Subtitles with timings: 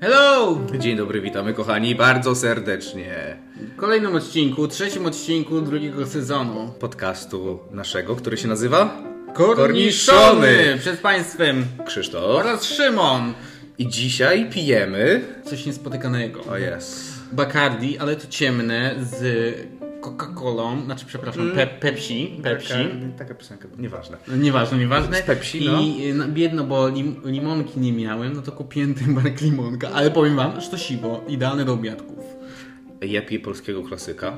[0.00, 0.60] Hello!
[0.78, 3.36] Dzień dobry, witamy kochani bardzo serdecznie.
[3.56, 6.72] W kolejnym odcinku, trzecim odcinku drugiego sezonu.
[6.80, 9.02] Podcastu naszego, który się nazywa
[9.34, 10.76] Korniszony!
[10.78, 12.24] Przed Państwem Krzysztof.
[12.24, 13.34] oraz Szymon.
[13.78, 15.24] I dzisiaj pijemy.
[15.44, 16.44] Coś niespotykanego.
[16.44, 17.12] O jest.
[17.32, 19.54] Bacardi, ale to ciemne z
[20.00, 22.40] Coca-Colą, znaczy przepraszam, pe Pepsi.
[22.42, 22.68] Pepsi.
[22.68, 22.84] Taka,
[23.18, 24.16] taka piosenka, nieważne.
[24.28, 25.16] No, nieważne, nieważne.
[25.16, 25.80] Z Pepsi, no.
[25.80, 29.88] I no, biedno, bo lim limonki nie miałem, no to kupiłem ten barek limonka.
[29.94, 32.24] Ale powiem wam, że to siwo, idealne do obiadków.
[33.00, 34.32] Ja piję polskiego klasyka,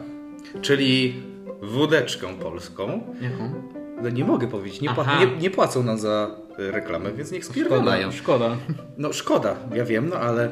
[0.61, 1.23] czyli
[1.63, 3.15] wódeczkę polską.
[3.21, 3.55] Jaką?
[4.03, 8.13] No nie mogę powiedzieć, nie, pła- nie, nie płacą nam za reklamę, więc niech spierdalają.
[8.13, 8.57] szkoda.
[8.99, 10.51] No szkoda, ja wiem, no ale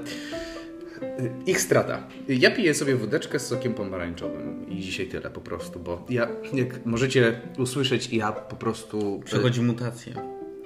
[1.46, 2.02] ich strata.
[2.28, 6.86] Ja piję sobie wódeczkę z sokiem pomarańczowym i dzisiaj tyle po prostu, bo ja, jak
[6.86, 9.20] możecie usłyszeć, ja po prostu...
[9.24, 10.14] Przechodzi mutację.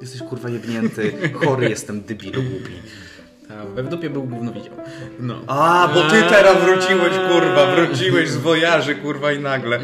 [0.00, 2.72] Jesteś kurwa jebnięty, chory jestem, debilu głupi.
[3.74, 4.74] We w dupie był gówno widział.
[5.20, 5.40] No.
[5.46, 9.80] A, bo ty teraz wróciłeś, kurwa, wróciłeś z wojaży, kurwa i nagle.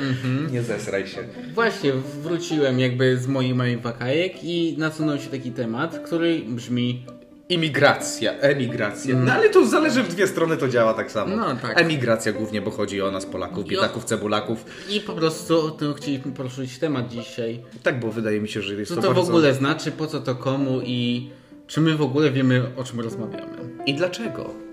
[0.51, 1.25] Nie zesraj się.
[1.55, 7.07] Właśnie, wróciłem jakby z moich moich wakajek i nasunął się taki temat, który brzmi
[7.49, 9.17] Imigracja, emigracja.
[9.17, 11.37] No ale to zależy w dwie strony, to działa tak samo.
[11.37, 11.81] No, tak.
[11.81, 14.65] Emigracja głównie, bo chodzi o nas Polaków, biedaków, cebulaków.
[14.91, 17.61] i po prostu o tym chcieliśmy poruszyć temat dzisiaj.
[17.83, 19.33] Tak, bo wydaje mi się, że jest Co to, to w bardzo...
[19.33, 21.31] ogóle znaczy, po co to komu i
[21.67, 23.57] czy my w ogóle wiemy o czym rozmawiamy.
[23.87, 24.68] I dlaczego?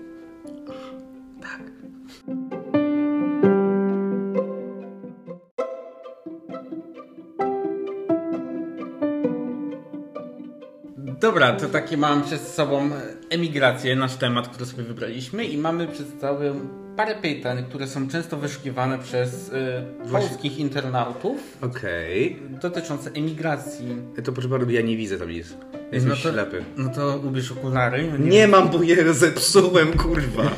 [11.26, 12.90] Dobra, to takie mamy przed sobą
[13.30, 16.60] emigrację, nasz temat, który sobie wybraliśmy i mamy przed sobą
[16.96, 22.36] parę pytań, które są często wyszukiwane przez y, polskich internautów Okej.
[22.62, 23.86] dotyczące emigracji.
[24.24, 25.54] To proszę bardzo, ja nie widzę tam nic.
[25.92, 26.64] Jestem no to, ślepy.
[26.76, 28.12] No to ubierz okulary.
[28.18, 30.50] No Nie mam, bo je zepsułem, kurwa.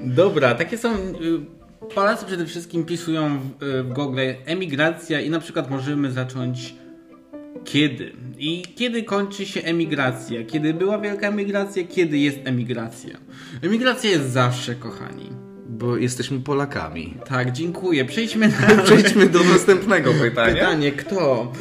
[0.00, 0.94] Dobra, takie są.
[0.94, 1.56] y,
[1.94, 6.74] Polacy przede wszystkim pisują w, y, w Google emigracja i na przykład możemy zacząć
[7.64, 8.12] kiedy.
[8.38, 10.44] I kiedy kończy się emigracja?
[10.44, 11.84] Kiedy była wielka emigracja?
[11.84, 13.18] Kiedy jest emigracja?
[13.62, 15.30] Emigracja jest zawsze, kochani.
[15.68, 17.14] Bo jesteśmy Polakami.
[17.28, 18.04] Tak, dziękuję.
[18.04, 20.54] Przejdźmy na Przejdźmy do następnego pytania.
[20.54, 20.92] pytanie.
[20.92, 21.52] Kto?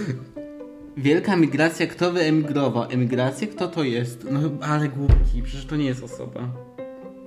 [0.98, 2.84] Wielka emigracja, kto wyemigrował?
[2.92, 4.28] Emigracja, kto to jest?
[4.32, 6.50] No ale głupki, przecież to nie jest osoba.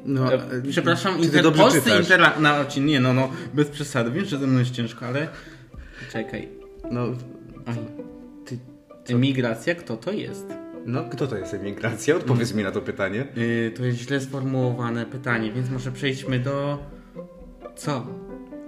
[0.04, 0.38] No, E,
[0.70, 4.70] Przepraszam, czy inter, polscy internauci, nie no, no, bez przesady, wiem, że ze mną jest
[4.70, 5.28] ciężko, ale
[6.12, 6.48] czekaj.
[6.90, 7.02] No,
[7.66, 7.76] Oj.
[9.10, 10.46] Emigracja, kto to jest?
[10.88, 12.16] no, kto to jest emigracja?
[12.16, 13.26] Odpowiedz mi na to pytanie.
[13.36, 16.78] Yy, to jest źle sformułowane pytanie, więc może przejdźmy do...
[17.76, 18.06] Co?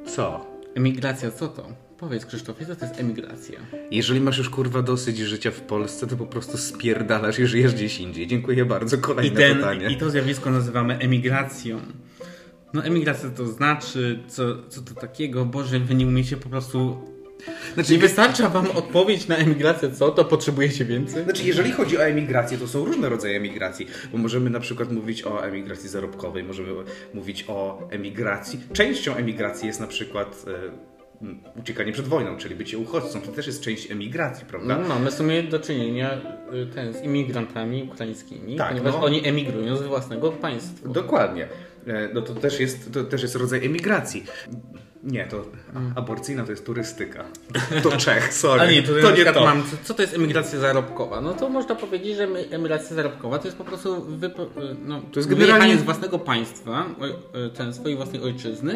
[0.07, 0.47] Co?
[0.75, 1.69] Emigracja, co to?
[1.99, 3.61] Powiedz Krzysztofie, co to jest emigracja?
[3.91, 8.01] Jeżeli masz już kurwa dosyć życia w Polsce, to po prostu spierdalasz i żyjesz gdzieś
[8.01, 8.27] indziej.
[8.27, 8.97] Dziękuję bardzo.
[8.97, 9.91] I, Kolejne ten, pytanie.
[9.91, 11.81] I to zjawisko nazywamy emigracją.
[12.75, 15.45] No emigracja to znaczy, co, co to takiego?
[15.45, 17.05] Boże, wy nie umiecie po prostu...
[17.75, 20.11] Znaczy, Nie wystarcza wam odpowiedź na emigrację, co?
[20.11, 21.25] To potrzebujecie więcej?
[21.25, 25.25] Znaczy, jeżeli chodzi o emigrację, to są różne rodzaje emigracji, bo możemy na przykład mówić
[25.25, 26.69] o emigracji zarobkowej, możemy
[27.15, 28.61] mówić o emigracji.
[28.73, 33.21] Częścią emigracji jest na przykład e, uciekanie przed wojną, czyli bycie uchodźcą.
[33.21, 34.79] To też jest część emigracji, prawda?
[34.79, 36.21] No, mamy w sumie do czynienia
[36.55, 39.03] y, ten, z imigrantami ukraińskimi, Tak, ponieważ no.
[39.03, 40.89] oni emigrują z własnego państwa.
[40.89, 41.49] Dokładnie.
[41.87, 44.25] E, No to też jest, to też jest rodzaj emigracji.
[45.05, 45.45] Nie, to
[45.97, 47.25] aborcyjna to jest turystyka.
[47.83, 48.61] To Czech, sorry.
[48.63, 49.45] A nie, to, to nie to.
[49.45, 51.21] Mam, co- to jest emigracja zarobkowa?
[51.21, 54.49] No to można powiedzieć, że emigracja zarobkowa to jest po prostu wypo, y,
[54.87, 56.87] no, To jest wyjechanie generalnie- z własnego państwa,
[57.47, 58.75] y, ten, swojej własnej ojczyzny,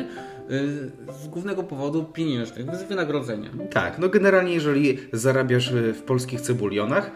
[0.51, 0.91] y,
[1.25, 3.51] z głównego powodu pieniężnych, z wynagrodzenia.
[3.71, 7.11] Tak, no generalnie jeżeli zarabiasz w polskich cebulionach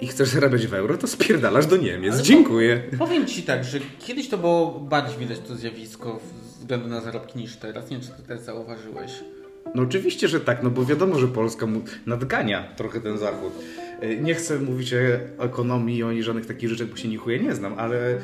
[0.00, 2.14] i chcesz zarabiać w euro, to spierdalasz do Niemiec.
[2.14, 2.82] Ale Dziękuję.
[2.98, 6.20] Powiem Ci tak, że kiedyś to było bardziej widać to zjawisko
[6.66, 7.90] względu na zarobki niż teraz.
[7.90, 9.24] Nie wiem, czy Ty też zauważyłeś.
[9.74, 13.52] No oczywiście, że tak, no bo wiadomo, że Polska mu nadgania trochę ten Zachód.
[14.00, 17.54] E, Nie chcę mówić o ekonomii, o żadnych takich rzeczach, bo się ni chuja nie
[17.54, 18.18] znam, ale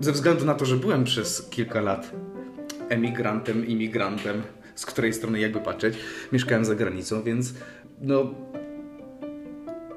[0.00, 2.10] ze względu na to, że byłem przez kilka lat
[2.88, 4.42] emigrantem, imigrantem,
[4.74, 5.94] z której strony jakby patrzeć,
[6.32, 7.54] mieszkałem za granicą, więc
[8.00, 8.34] no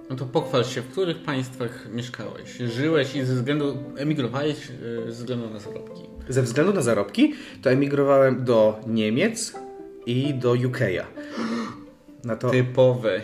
[0.10, 5.12] No to pochwal się, w których państwach mieszkałeś, żyłeś i ze względu, emigrowałeś y, ze
[5.12, 6.13] względu na zarobki.
[6.30, 9.54] Ze względu na zarobki, to emigrowałem do Niemiec
[10.06, 11.04] i do UK'a.
[12.24, 13.22] Na to, Typowe.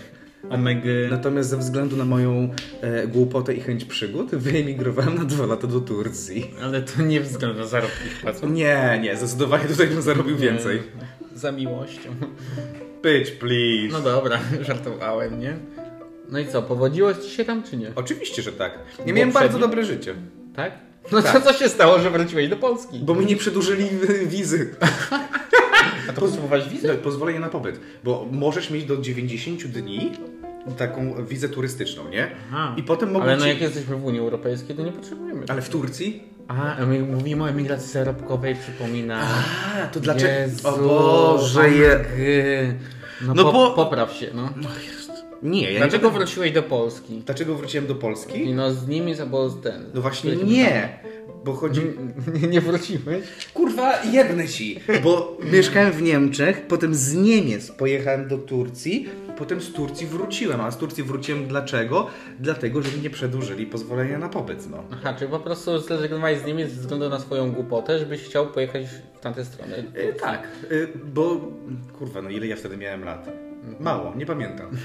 [0.49, 1.07] Omegy.
[1.11, 2.49] Natomiast ze względu na moją
[2.81, 6.51] e, głupotę i chęć przygód, wyemigrowałem na dwa lata do Turcji.
[6.63, 8.09] Ale to nie względu na zarobki
[8.41, 8.47] co?
[8.47, 10.81] Nie, nie, zdecydowanie tutaj bym zarobił więcej.
[11.35, 12.09] Za miłością.
[13.03, 13.91] Bitch, please.
[13.91, 15.57] No dobra, żartowałem, nie?
[16.29, 17.91] No i co, powodziło ci się tam czy nie?
[17.95, 18.79] Oczywiście, że tak.
[19.05, 20.15] Nie Bo miałem bardzo dobre życie.
[20.55, 20.88] Tak?
[21.11, 21.33] No Tak.
[21.33, 22.99] to co się stało, że wróciłeś do Polski?
[22.99, 23.85] Bo mi nie przedłużyli
[24.25, 24.75] wizy.
[26.09, 26.87] A to potrzebowałeś wizy?
[26.87, 27.79] No, pozwolenie na pobyt.
[28.03, 30.11] Bo możesz mieć do 90 dni
[30.77, 32.31] taką wizę turystyczną, nie?
[32.51, 32.73] Aha.
[32.77, 33.49] I potem mogą Ale no ci...
[33.49, 35.43] jak jesteśmy w Unii Europejskiej, to nie potrzebujemy.
[35.47, 36.23] Ale w Turcji?
[36.47, 39.21] A, my mówimy o emigracji zarobkowej, przypomina.
[39.83, 40.31] A, to dlaczego?
[40.31, 42.05] Jezu, o Boże, je...
[43.21, 44.49] No, No po, bo- popraw się, no.
[44.55, 44.69] No.
[45.43, 46.13] Nie, ja Dlaczego nie...
[46.13, 47.21] wróciłeś do Polski?
[47.25, 48.53] Dlaczego wróciłem do Polski?
[48.53, 49.85] no z Niemiec albo z ten.
[49.93, 50.99] No właśnie nie.
[51.43, 51.81] Bo chodzi...
[52.41, 53.23] Nie, nie wróciłeś?
[53.53, 54.79] Kurwa, jebnę ci.
[55.03, 60.61] Bo mieszkałem w Niemczech, potem z Niemiec pojechałem do Turcji, potem z Turcji wróciłem.
[60.61, 62.07] A z Turcji wróciłem dlaczego?
[62.39, 64.83] Dlatego, że mi nie przedłużyli pozwolenia na pobyt, no.
[64.91, 68.85] Aha, czyli po prostu zrezygnowałeś z Niemiec ze względu na swoją głupotę, żebyś chciał pojechać
[69.13, 69.83] w tamtę stronę.
[69.93, 71.41] E, tak, e, bo
[71.99, 73.48] kurwa, no ile ja wtedy miałem lat?
[73.79, 74.67] Mało, nie pamiętam.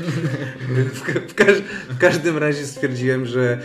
[0.95, 1.01] w,
[1.31, 3.59] w, każ- w każdym razie stwierdziłem, że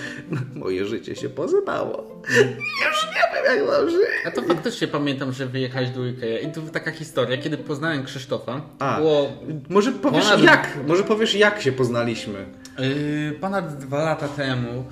[0.55, 2.21] moje życie się pozybało.
[2.29, 3.99] Już nie wiem, jak mam żyć.
[4.27, 6.39] A to faktycznie pamiętam, że wyjechałeś do Ikea.
[6.39, 8.97] I tu taka historia, kiedy poznałem Krzysztofa, A.
[8.97, 9.31] było
[9.69, 10.77] Może powiesz Ponad- jak?
[10.87, 12.45] Może powiesz jak się poznaliśmy?
[12.79, 14.85] Yy, ponad dwa lata temu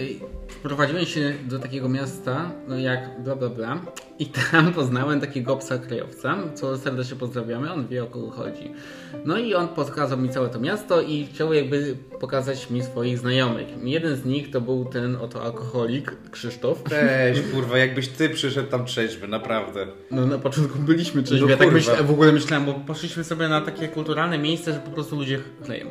[0.00, 0.20] i
[0.58, 3.80] wprowadziłem się do takiego miasta, no jak bla bla bla
[4.18, 8.72] i tam poznałem takiego obca krajowca, co serdecznie pozdrawiamy, on wie o kogo chodzi.
[9.24, 13.66] No i on pokazał mi całe to miasto i chciał jakby pokazać mi swoich znajomych.
[13.82, 16.82] Jeden z nich to był ten oto alkoholik, Krzysztof.
[16.84, 19.86] Cześć, kurwa, jakbyś ty przyszedł tam trzeźwy, naprawdę.
[20.10, 23.60] No na początku byliśmy trzeźwi, No ja tak w ogóle myślałem, bo poszliśmy sobie na
[23.60, 25.86] takie kulturalne miejsce, że po prostu ludzie chleją.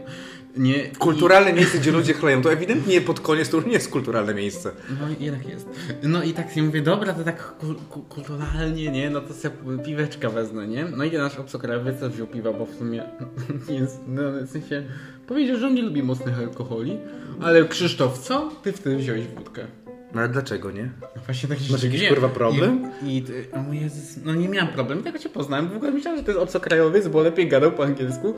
[0.57, 3.90] Nie, i- Kulturalne miejsce, gdzie ludzie chleją, to ewidentnie pod koniec to już nie jest
[3.90, 4.72] kulturalne miejsce.
[4.90, 5.68] No jednak jest.
[6.04, 9.10] No i tak sobie mówię, dobra, to tak kul- ku- kulturalnie, nie?
[9.10, 9.56] No to sobie
[9.86, 10.86] piweczka wezmę, nie?
[10.98, 13.04] No i nasz obcokrajowiec wziął piwa, bo w sumie
[13.80, 14.84] jest, no w sensie
[15.28, 16.98] powiedział, że on nie lubi mocnych alkoholi,
[17.42, 18.52] ale Krzysztof, co?
[18.63, 19.68] Ty wtedy wziąłeś wódkę.
[20.15, 20.89] No ale dlaczego nie?
[21.01, 22.13] No Właśnie tak się Masz jakiś, dziwiłem.
[22.13, 22.91] kurwa, problem?
[23.03, 23.23] I, i
[23.53, 25.69] o mój Jezus, no nie miałem problemu, tego cię poznałem.
[25.69, 28.33] W ogóle myślałem, że to jest obcokrajowiec, bo lepiej gadał po angielsku.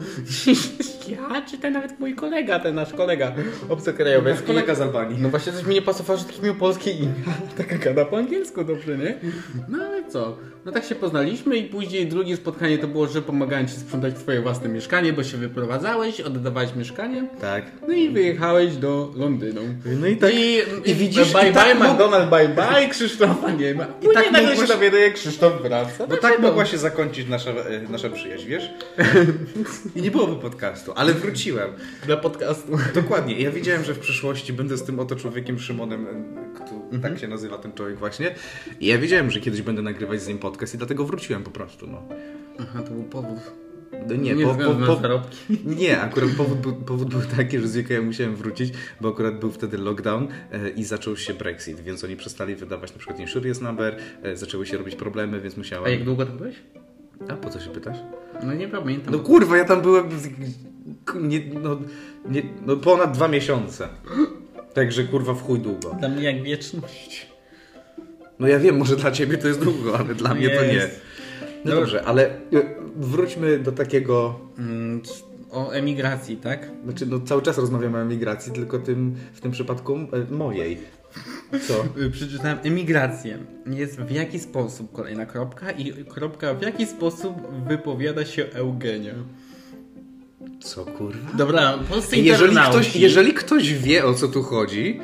[1.09, 3.33] ja, czy ten nawet mój kolega, ten nasz kolega
[3.69, 4.41] obcokrajowiec.
[4.41, 5.17] Kolega z Albanii.
[5.21, 7.13] No właśnie coś mi nie pasowało, że taki miał polskie imię.
[7.57, 9.19] Taka gada po angielsku dobrze, nie?
[9.69, 10.37] No ale co?
[10.67, 14.41] No tak się poznaliśmy i później drugie spotkanie to było, że pomagałem ci sprzątać twoje
[14.41, 17.27] własne mieszkanie, bo się wyprowadzałeś, oddawałeś mieszkanie.
[17.41, 17.65] Tak.
[17.87, 19.61] No i wyjechałeś do Londynu.
[19.85, 23.51] No i tak- I, i widzisz, bye i tak bye mógł- McDonald, bye bye, Krzysztofa
[23.51, 23.85] nie ma.
[24.01, 26.07] I tak nagle mogłaś- się dowiaduje, Krzysztof wraca.
[26.07, 28.69] Bo tak mogła się zakończyć nasza, e, nasza przyjaźń, wiesz?
[29.95, 31.69] I nie byłoby podcastu, ale wróciłem.
[32.05, 32.71] Dla podcastu.
[32.95, 33.39] Dokładnie.
[33.41, 37.27] Ja wiedziałem, że w przyszłości będę z tym oto człowiekiem Szymonem, e, kto, tak się
[37.27, 38.35] nazywa ten człowiek właśnie.
[38.79, 41.87] I ja wiedziałem, że kiedyś będę nagrywać z nim podcast i dlatego wróciłem po prostu,
[41.87, 42.03] no.
[42.59, 43.39] Aha, to był powód.
[44.07, 45.37] No Nie, Nie po, po, po, zarobki.
[45.81, 49.51] nie, akurat powód był, powód był taki, że z UK musiałem wrócić, bo akurat był
[49.51, 53.97] wtedy lockdown e, i zaczął się Brexit, więc oni przestali wydawać na przykład insurance number,
[54.23, 55.85] e, zaczęły się robić problemy, więc musiałem...
[55.85, 56.55] A jak długo tam byłeś?
[57.29, 57.97] A po co się pytasz?
[58.43, 59.13] No nie pamiętam.
[59.13, 60.09] No kurwa, ja tam byłem
[61.21, 61.79] nie, no,
[62.29, 63.87] nie, no ponad dwa miesiące.
[64.73, 65.95] Także kurwa w chuj długo.
[65.99, 67.27] Dla mnie jak wieczność.
[68.39, 70.89] No ja wiem, może dla ciebie to jest długo, ale dla mnie to nie.
[71.65, 72.39] No dobrze, ale e,
[72.95, 75.01] wróćmy do takiego Mm,
[75.51, 76.71] o emigracji, tak?
[76.83, 80.77] Znaczy, no cały czas rozmawiamy o emigracji, tylko tym, w tym przypadku e, mojej.
[81.67, 82.01] Co?
[82.01, 83.37] Y, Przeczytałem emigrację.
[83.65, 87.35] Jest w jaki sposób kolejna kropka i kropka w jaki sposób
[87.67, 89.13] wypowiada się Eugenia.
[90.59, 91.37] Co kurwa?
[91.37, 94.99] Dobra, polscy Jeżeli ktoś, jeżeli ktoś wie o co tu chodzi,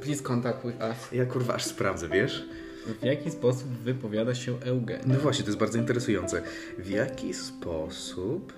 [0.00, 1.12] Please contact with us.
[1.12, 2.44] ja kurwa aż sprawdzę, wiesz?
[2.84, 5.04] W jaki sposób wypowiada się Eugenia?
[5.06, 6.42] No właśnie, to jest bardzo interesujące.
[6.78, 8.52] W jaki sposób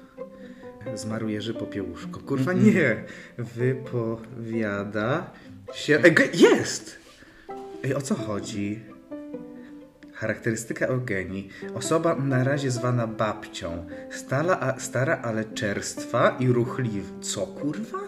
[0.94, 2.20] zmarł Jerzy Popiełuszko?
[2.20, 3.04] Kurwa nie!
[3.38, 5.30] Wypowiada
[5.74, 6.02] się...
[6.34, 6.96] Jest!
[7.84, 8.80] Ej, o co chodzi?
[10.12, 11.48] Charakterystyka Eugenii.
[11.74, 13.86] Osoba na razie zwana babcią.
[14.10, 17.20] Stala, a, stara, ale czerstwa i ruchliwa.
[17.20, 17.98] Co kurwa?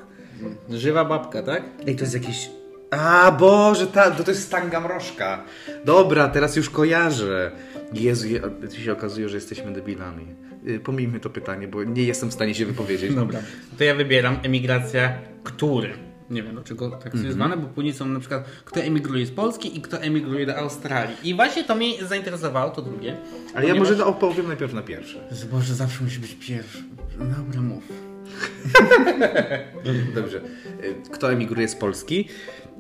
[0.71, 1.63] Żywa babka, tak?
[1.87, 2.51] Ej, to jest jakieś...
[2.91, 5.45] A, Boże, ta, to, to jest Stanga Mrożka.
[5.85, 7.51] Dobra, teraz już kojarzę.
[7.93, 8.41] Jezu, je,
[8.85, 10.27] się okazuje, że jesteśmy debilami.
[10.69, 13.15] Y, Pomijmy to pytanie, bo nie jestem w stanie się wypowiedzieć.
[13.15, 13.41] Dobra.
[13.79, 15.13] To ja wybieram emigracja
[15.45, 15.93] który.
[16.31, 19.79] Nie wiem dlaczego tak jest zwane, bo później są na przykład kto emigruje z Polski
[19.79, 21.17] i kto emigruje do Australii.
[21.25, 23.17] I właśnie to mnie zainteresowało, to drugie.
[23.55, 25.19] Ale ja Ponieważ- może opowiem najpierw na pierwsze.
[25.53, 26.79] Boże, zawsze musi być pierwszy.
[27.19, 28.08] Dobra, mów.
[30.15, 30.41] Dobrze.
[30.85, 32.29] Y, Kto emigruje z Polski?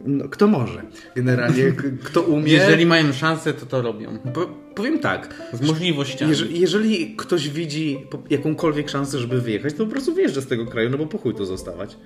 [0.04, 0.82] No, kto może.
[1.16, 1.72] Generalnie,
[2.04, 2.52] kto umie.
[2.52, 4.18] Jeżeli mają szansę, to to robią.
[4.18, 5.34] Po, powiem tak.
[5.52, 6.30] Z możliwościami.
[6.30, 10.90] Jeżeli, jeżeli ktoś widzi jakąkolwiek szansę, żeby wyjechać, to po prostu wyjeżdża z tego kraju,
[10.90, 11.96] no bo po chuj to zostawać.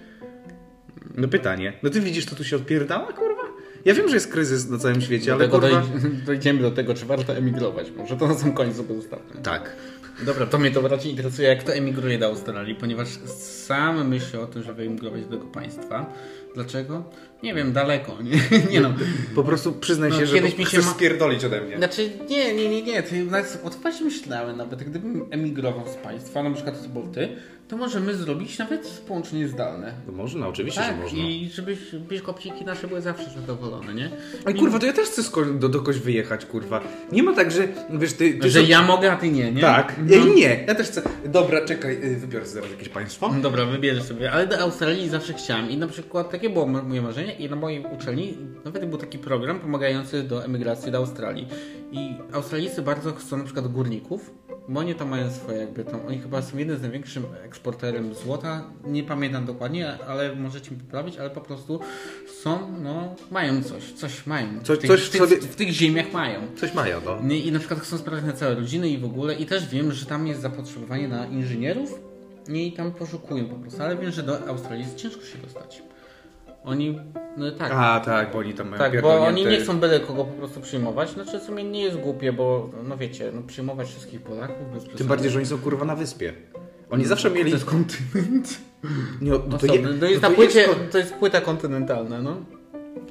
[1.16, 1.72] No pytanie.
[1.82, 3.41] No ty widzisz, to tu się odpierdala, kurwa?
[3.84, 5.98] Ja wiem, że jest kryzys na całym świecie, ale Dlatego kurwa...
[5.98, 7.86] doj- dojdziemy do tego, czy warto emigrować.
[7.96, 9.42] Może to na sam koniec sobie zostawmy.
[9.42, 9.76] Tak.
[10.26, 13.08] Dobra, to mnie to bardziej interesuje, jak to emigruje do Australii, ponieważ
[13.38, 16.12] sam myślę o tym, żeby emigrować do tego państwa.
[16.54, 17.04] Dlaczego?
[17.42, 18.18] Nie wiem, daleko.
[18.22, 18.94] Nie, nie no.
[19.34, 21.76] Po prostu przyznaj No, się, że mi się ma- spierdolić ode mnie.
[21.76, 23.02] Znaczy, nie, nie, nie, nie.
[23.02, 27.28] To nawet odpaść myślałem nawet, gdybym emigrował z państwa, na przykład to był ty,
[27.72, 29.92] to możemy zrobić nawet połączenie zdalne.
[30.06, 31.18] No można, oczywiście, Tak, że można.
[31.18, 34.10] i żebyś biszkopciki nasze były zawsze zadowolone, nie?
[34.46, 35.22] Ej, kurwa, to ja też chcę
[35.58, 36.80] do, do kogoś wyjechać, kurwa.
[37.12, 38.34] Nie ma tak, że wiesz, ty...
[38.34, 39.60] ty Że ja mogę, a ty nie, nie?
[39.60, 39.94] Tak.
[40.06, 40.14] No.
[40.14, 41.02] Ej, nie, ja też chcę.
[41.24, 43.34] Dobra, czekaj, y, wybiorę sobie zaraz jakieś państwo.
[43.42, 47.02] Dobra, wybierzesz sobie, ale do Australii zawsze chciałem i na przykład takie było mo- moje
[47.02, 51.48] marzenie i na mojej uczelni nawet był taki program pomagający do emigracji do Australii
[51.92, 54.30] i Australijcy bardzo chcą na przykład górników,
[54.68, 58.64] bo oni tam mają swoje jakby tam, oni chyba są jednym z największym eksporterem złota,
[58.84, 61.80] nie pamiętam dokładnie, ale możecie mi poprawić, ale po prostu
[62.42, 64.48] są, no, mają coś, coś mają.
[64.62, 66.40] Coś- w, tych, coś w, tych, sobie- w tych ziemiach mają.
[66.56, 67.22] Coś mają, no.
[67.22, 69.34] Nie, I na przykład chcą sprawiać na całe rodziny i w ogóle.
[69.34, 71.98] I też wiem, że tam jest zapotrzebowanie na inżynierów
[72.48, 73.82] i tam poszukują po prostu.
[73.82, 75.82] Ale wiem, że do Australii jest ciężko się dostać.
[76.64, 77.00] Oni,
[77.36, 77.72] no tak.
[77.74, 80.60] A, tak, bo oni tam mają tak, bo oni nie chcą byle kogo po prostu
[80.60, 81.10] przyjmować.
[81.10, 85.06] Znaczy w sumie nie jest głupie, bo no wiecie, no przyjmować wszystkich Polaków bez Tym
[85.06, 86.32] bardziej, że oni są kurwa na wyspie.
[86.90, 87.50] Oni zawsze mieli...
[87.50, 88.58] To jest kontynent.
[89.20, 92.22] Nie, no to, je, to, jest no to jest płycie, ko- to jest płyta kontynentalna,
[92.22, 92.36] no.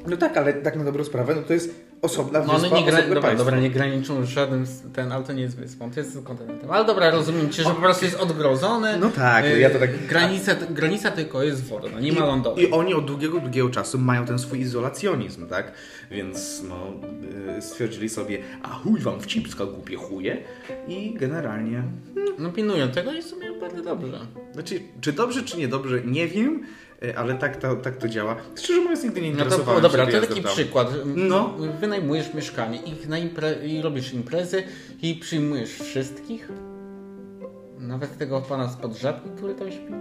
[0.08, 2.86] No tak, ale tak na dobrą sprawę, no to jest osobna No one wyspa, nie,
[2.86, 3.02] gra...
[3.02, 6.72] dobra, dobra, nie graniczą z- ten, ale to nie jest wyspą, to jest kontynentem.
[6.72, 8.98] Ale dobra, rozumiem cię, że po prostu jest odgrodzone.
[8.98, 12.64] No tak, no Y, ja to tak- Granica, granica tylko jest wodna, nie ma lądowej.
[12.64, 15.72] I oni od długiego, długiego czasu mają ten swój izolacjonizm, tak?
[16.12, 16.94] Więc no,
[17.58, 20.38] y, stwierdzili sobie, a chuj wam w cipska głupie chuje
[20.88, 21.84] i generalnie...
[22.40, 24.20] No pilnują tego i w sumie bardzo dobrze.
[24.54, 28.36] Znaczy, czy dobrze, czy niedobrze, nie wiem, y, ale tak to, tak to działa.
[28.56, 30.52] Szczerze mówiąc, nigdy nie No to interesowałem dobra, się to taki tam.
[30.54, 30.88] przykład.
[31.06, 31.54] No.
[31.80, 33.68] Wynajmujesz mieszkanie i, na impre...
[33.68, 34.64] i robisz imprezy
[35.02, 36.50] i przyjmujesz wszystkich.
[37.80, 39.94] Nawet tego pana spod żabki, który tam śpi.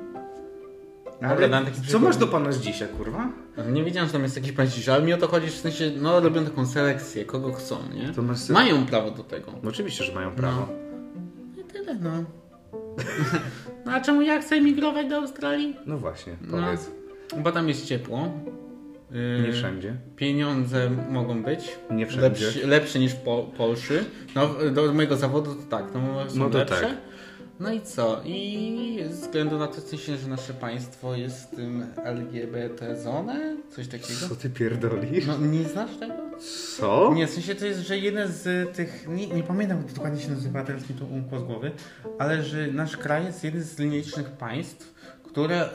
[1.22, 2.02] Dobra, Ale taki co przykład.
[2.02, 3.28] masz do pana z dzisiaj, kurwa?
[3.72, 5.90] Nie wiedziałem, że tam jest jakiś pan cisza, ale mi o to chodzi w sensie,
[5.96, 8.12] no robią taką selekcję, kogo chcą, nie?
[8.54, 9.52] Mają prawo do tego.
[9.62, 10.68] No oczywiście, że mają prawo.
[11.60, 12.24] I tyle, no.
[13.86, 15.76] no a czemu ja chcę emigrować do Australii?
[15.86, 16.90] No właśnie, No, powiedz.
[17.38, 18.28] bo tam jest ciepło.
[19.10, 19.94] Yy, Nie wszędzie.
[20.16, 22.22] Pieniądze mogą być Nie wszędzie.
[22.44, 24.04] lepsze, lepsze niż po, Polszy.
[24.34, 26.80] No, do mojego zawodu to tak, no, są No to lepsze.
[26.80, 26.90] tak.
[27.60, 28.22] No i co?
[28.24, 33.88] I ze względu na to, w sensie, że nasze państwo jest tym LGBT zone, coś
[33.88, 34.28] takiego.
[34.28, 35.26] Co ty pierdolisz?
[35.26, 36.14] No, nie znasz tego?
[36.76, 37.14] Co?
[37.14, 40.22] Nie, w sensie to jest, że jeden z tych, nie, nie pamiętam jak to dokładnie
[40.22, 41.70] się nazywa, teraz mi to umkło z głowy,
[42.18, 45.68] ale że nasz kraj jest jeden z nielicznych państw, które,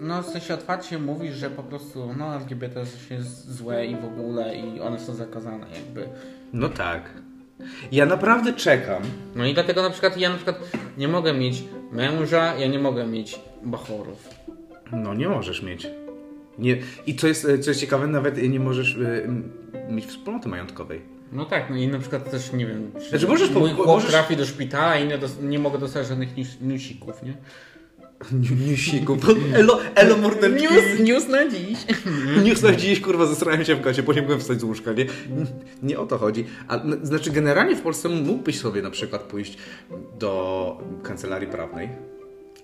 [0.00, 4.56] no w sensie otwarcie mówi, że po prostu, no LGBT jest złe i w ogóle
[4.56, 6.08] i one są zakazane jakby.
[6.52, 7.23] No tak.
[7.92, 9.02] Ja naprawdę czekam.
[9.34, 10.60] No i dlatego na przykład ja na przykład
[10.98, 14.28] nie mogę mieć męża, ja nie mogę mieć bachorów.
[14.92, 15.86] No nie możesz mieć.
[16.58, 16.76] Nie.
[17.06, 19.28] I co jest, co jest ciekawe, nawet nie możesz y,
[19.90, 21.00] mieć wspólnoty majątkowej.
[21.32, 24.10] No tak, no i na przykład też nie wiem, czy Znaczy, możesz mój chłop możesz-
[24.10, 27.34] trafi do szpitala i nie, dos- nie mogę dostać żadnych nius- newsików, nie?
[28.32, 29.18] Newsiku.
[29.54, 30.62] Elo, elo morderki.
[30.62, 31.78] News, news na dziś.
[32.44, 35.06] News na dziś, kurwa, zesrałem się w gacie, bo nie mogłem wstać z łóżka, nie?
[35.82, 36.44] Nie o to chodzi.
[36.68, 39.58] A, znaczy, generalnie w Polsce mógłbyś sobie na przykład pójść
[40.18, 42.13] do kancelarii prawnej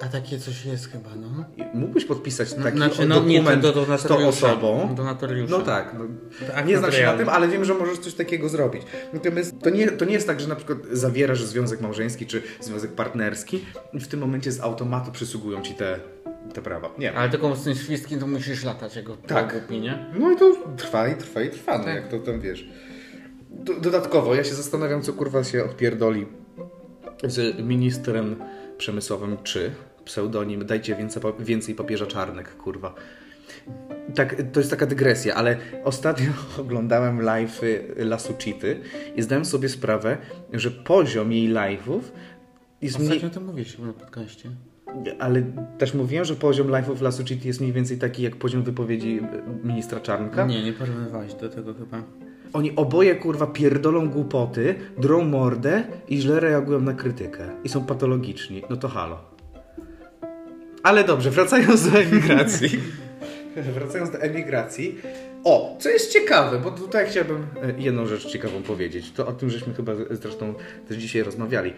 [0.00, 1.44] A takie coś jest chyba, no.
[1.74, 4.46] mógłbyś podpisać taki znaczy, no nie, dokument to do- do z tą notariusza.
[4.46, 4.96] osobą.
[5.48, 5.94] No tak.
[5.98, 6.04] No,
[6.54, 8.82] akt nie znam się na tym, ale wiem, że możesz coś takiego zrobić.
[9.12, 12.92] Natomiast to nie, to nie jest tak, że na przykład zawierasz związek małżeński czy związek
[12.92, 16.00] partnerski i w tym momencie z automatu przysługują ci te,
[16.54, 16.90] te prawa.
[16.98, 17.12] Nie.
[17.14, 19.52] Ale tylko z tym świstkiem to musisz latać jego Tak.
[19.52, 20.06] głupi, nie?
[20.18, 21.94] No i to trwa i trwa i trwa, no Tak.
[21.94, 22.68] jak to tam wiesz.
[23.50, 26.26] Do, dodatkowo, ja się zastanawiam, co kurwa się odpierdoli
[27.24, 28.36] z ministrem
[28.78, 29.70] przemysłowym, czy
[30.04, 32.94] pseudonim dajcie więcej, więcej papieża czarnek, kurwa.
[34.14, 36.30] Tak, to jest taka dygresja, ale ostatnio
[36.62, 37.60] oglądałem live
[37.96, 38.80] Lasuchity
[39.16, 40.18] i zdałem sobie sprawę,
[40.52, 42.00] że poziom jej live'ów
[42.82, 43.10] jest mniej...
[43.10, 44.50] Ostatnio to chyba na podcaście.
[45.18, 45.42] Ale
[45.78, 49.20] też mówiłem, że poziom live'ów Lasuchity jest mniej więcej taki jak poziom wypowiedzi
[49.64, 50.46] ministra Czarnka.
[50.46, 52.02] Nie, nie porównywałeś do tego chyba.
[52.52, 57.50] Oni oboje kurwa pierdolą głupoty, drą mordę i źle reagują na krytykę.
[57.64, 58.62] I są patologiczni.
[58.70, 59.18] No to halo.
[60.82, 62.80] Ale dobrze, wracając do emigracji.
[63.74, 64.98] wracając do emigracji.
[65.44, 69.10] O, co jest ciekawe, bo tutaj chciałbym e, jedną rzecz ciekawą powiedzieć.
[69.12, 70.54] To o tym żeśmy chyba zresztą
[70.88, 71.72] też dzisiaj rozmawiali.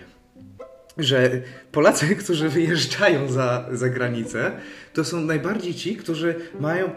[0.98, 1.30] że
[1.72, 4.52] Polacy, którzy wyjeżdżają za, za granicę,
[4.92, 6.92] to są najbardziej ci, którzy mają, y,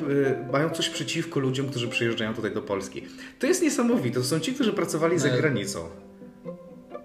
[0.52, 3.04] mają coś przeciwko ludziom, którzy przyjeżdżają tutaj do Polski.
[3.40, 4.20] To jest niesamowite.
[4.20, 5.80] To są ci, którzy pracowali za Ale- granicą.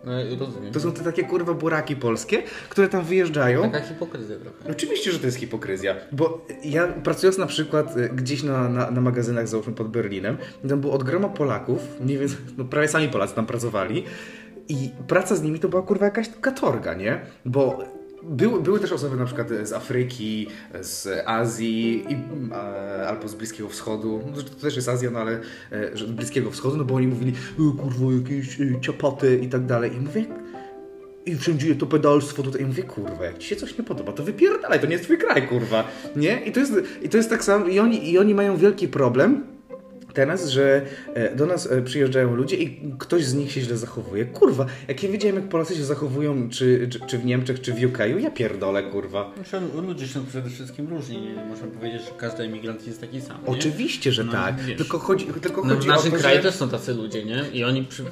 [0.04, 0.73] No, rozumiem.
[0.73, 3.62] To są te takie kurwa buraki polskie, które tam wyjeżdżają.
[3.62, 4.71] Taka hipokryzja trochę.
[4.71, 9.00] Oczywiście, że to jest hipokryzja, bo ja pracując na przykład y, gdzieś na, na, na
[9.00, 10.37] magazynach, załóżmy pod Berlinem,
[10.69, 14.04] tam było od groma Polaków, mniej więcej, no prawie sami Polacy tam pracowali
[14.69, 17.21] i praca z nimi to była kurwa jakaś katorga, nie?
[17.45, 17.78] Bo
[18.23, 20.47] były, były też osoby na przykład z Afryki,
[20.81, 22.17] z Azji i,
[22.53, 26.50] e, albo z Bliskiego Wschodu, no, to też jest Azja, no ale e, z Bliskiego
[26.50, 29.95] Wschodu, no bo oni mówili, kurwa, jakieś e, ciapaty i tak dalej.
[29.95, 30.25] I mówię,
[31.27, 32.62] i wszędzie to pedalstwo tutaj.
[32.62, 35.19] I mówię, kurwa, jak ci się coś nie podoba, to wypierdalaj, to nie jest twój
[35.19, 35.85] kraj, kurwa.
[36.17, 36.41] Nie?
[36.45, 36.73] I to jest,
[37.03, 39.45] i to jest tak samo, i oni, i oni mają wielki problem
[40.14, 40.83] teraz, że
[41.14, 44.25] e, do nas e, przyjeżdżają ludzie i ktoś z nich się źle zachowuje.
[44.25, 47.85] Kurwa, jak ja wiedziałem, jak Polacy się zachowują, czy, czy, czy w Niemczech, czy w
[47.85, 49.33] UK, ja pierdolę, kurwa.
[49.35, 51.29] Znaczy, ludzie są przede wszystkim różni.
[51.49, 53.37] Można powiedzieć, że każdy emigrant jest taki sam.
[53.43, 53.49] Nie?
[53.49, 54.61] Oczywiście, że No, tak.
[54.61, 54.76] wiesz.
[54.76, 56.43] Tylko chodzi, tylko No, chodzi w naszym o to, kraju że...
[56.43, 57.45] też są tacy ludzie, nie?
[57.52, 58.05] I oni przy...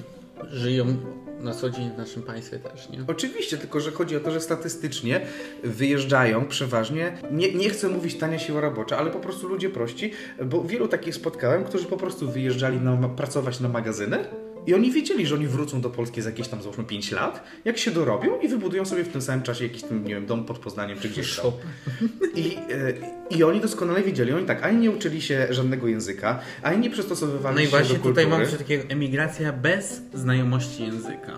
[0.50, 0.96] żyją
[1.40, 2.98] na co dzień w naszym państwie też, nie?
[3.06, 5.20] Oczywiście, tylko że chodzi o to, że statystycznie
[5.64, 10.12] wyjeżdżają przeważnie, nie, nie chcę mówić tania siła robocza, ale po prostu ludzie prości,
[10.44, 14.24] bo wielu takich spotkałem, którzy po prostu wyjeżdżali na, pracować na magazyny
[14.68, 17.78] i oni wiedzieli, że oni wrócą do Polski za jakieś tam załóżmy 5 lat, jak
[17.78, 20.58] się dorobią i wybudują sobie w tym samym czasie jakiś tam, nie wiem, dom pod
[20.58, 21.50] Poznaniem czy gdzieś tam.
[22.34, 26.78] I, e, I oni doskonale wiedzieli, oni tak, ani nie uczyli się żadnego języka, ani
[26.78, 28.26] nie przystosowywali No i się właśnie do tutaj kultury.
[28.26, 31.32] mamy coś takiego emigracja bez znajomości języka.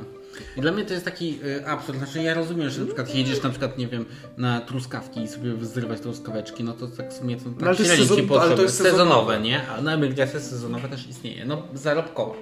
[0.56, 1.99] I dla mnie to jest taki y, absurd.
[1.99, 4.04] Znaczy ja rozumiem, że na przykład jedziesz na przykład, nie wiem,
[4.37, 7.82] na truskawki i sobie zrywać truskaweczki, no to tak w sumie to tak ale to
[7.82, 9.40] jest ci sezon- ale to jest sezonowe, sezonowe.
[9.40, 9.68] nie?
[9.68, 11.44] A no emigracja sezonowa też istnieje.
[11.44, 12.34] No zarobkowa.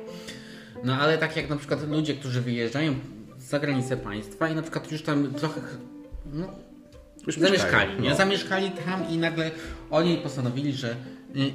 [0.85, 2.95] No ale tak jak na przykład ludzie, którzy wyjeżdżają
[3.39, 5.61] za granicę państwa i na przykład już tam trochę
[6.33, 6.47] no,
[7.27, 8.11] Już zamieszkali, mieszkają, nie?
[8.11, 8.17] no.
[8.17, 9.51] Zamieszkali tam i nagle
[9.91, 10.95] oni postanowili, że y,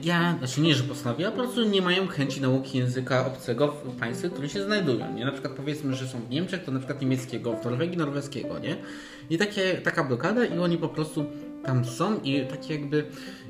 [0.04, 4.00] ja, znaczy nie, że postanowili, a po prostu nie mają chęci nauki języka obcego w
[4.00, 5.26] państwie, w którym się znajdują, nie?
[5.26, 8.76] Na przykład powiedzmy, że są w Niemczech, to na przykład niemieckiego, w Norwegii norweskiego, nie?
[9.30, 11.26] I takie, taka blokada i oni po prostu
[11.66, 13.06] tam są i takie jakby,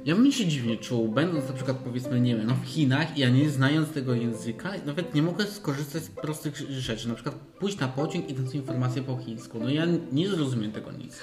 [0.05, 3.21] ja bym się dziwnie czuł, będąc na przykład powiedzmy, nie wiem, no w Chinach i
[3.21, 7.79] ja nie znając tego języka, nawet nie mogę skorzystać z prostych rzeczy, na przykład pójść
[7.79, 11.19] na pociąg i dać informację po chińsku, no ja nie zrozumiem tego nic.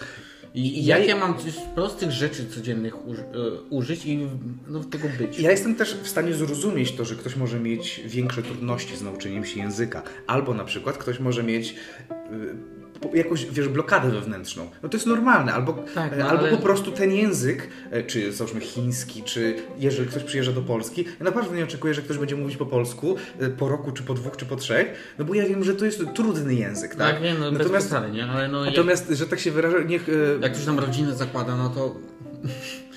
[0.54, 3.24] I, i Ja- jak ja mam coś prostych rzeczy codziennych uży, y,
[3.70, 4.18] użyć i
[4.68, 5.38] no, tego być?
[5.38, 9.44] Ja jestem też w stanie zrozumieć to, że ktoś może mieć większe trudności z nauczeniem
[9.44, 10.02] się języka.
[10.26, 11.74] Albo na przykład ktoś może mieć
[12.08, 14.70] po- jakąś, wiesz, blokadę wewnętrzną.
[14.82, 15.52] No to jest normalne.
[15.52, 20.08] Albo, Tak, no albo ale- po prostu ten język, e, czy załóżmy chiński, czy jeżeli
[20.08, 23.48] ktoś przyjeżdża do Polski, ja naprawdę nie oczekuję, że ktoś będzie mówić po polsku e,
[23.48, 26.02] po roku, czy po dwóch, czy po trzech, no bo ja wiem, że to jest
[26.14, 27.12] trudny język, tak?
[27.14, 28.24] Tak, wiem, no bez natomiast, przesady, nie?
[28.24, 30.08] Ale no jak, natomiast, że tak się wyrażę, niech...
[30.08, 31.94] e, jak ktoś tam rodzinę zakłada, no to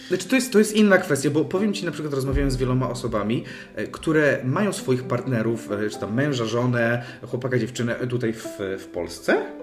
[0.08, 2.89] Znaczy, to jest, to jest inna kwestia, bo powiem Ci, na przykład rozmawiałem z wieloma
[2.89, 3.44] osobami,
[3.92, 8.46] które mają swoich partnerów, czy tam męża, żonę, chłopaka, dziewczynę tutaj w,
[8.80, 9.62] w Polsce.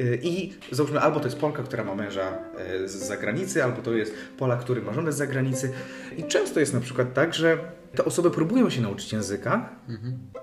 [0.00, 3.92] E, I załóżmy, albo to jest Polka, która ma męża e, z zagranicy, albo to
[3.92, 5.72] jest Polak, który ma żonę z zagranicy.
[6.16, 7.58] I często jest na przykład tak, że
[7.94, 9.68] te osoby próbują się nauczyć języka,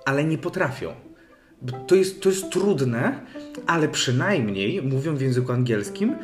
[0.06, 0.94] ale nie potrafią.
[1.88, 3.26] To jest, to jest trudne,
[3.68, 6.16] ale przynajmniej mówią w języku angielskim,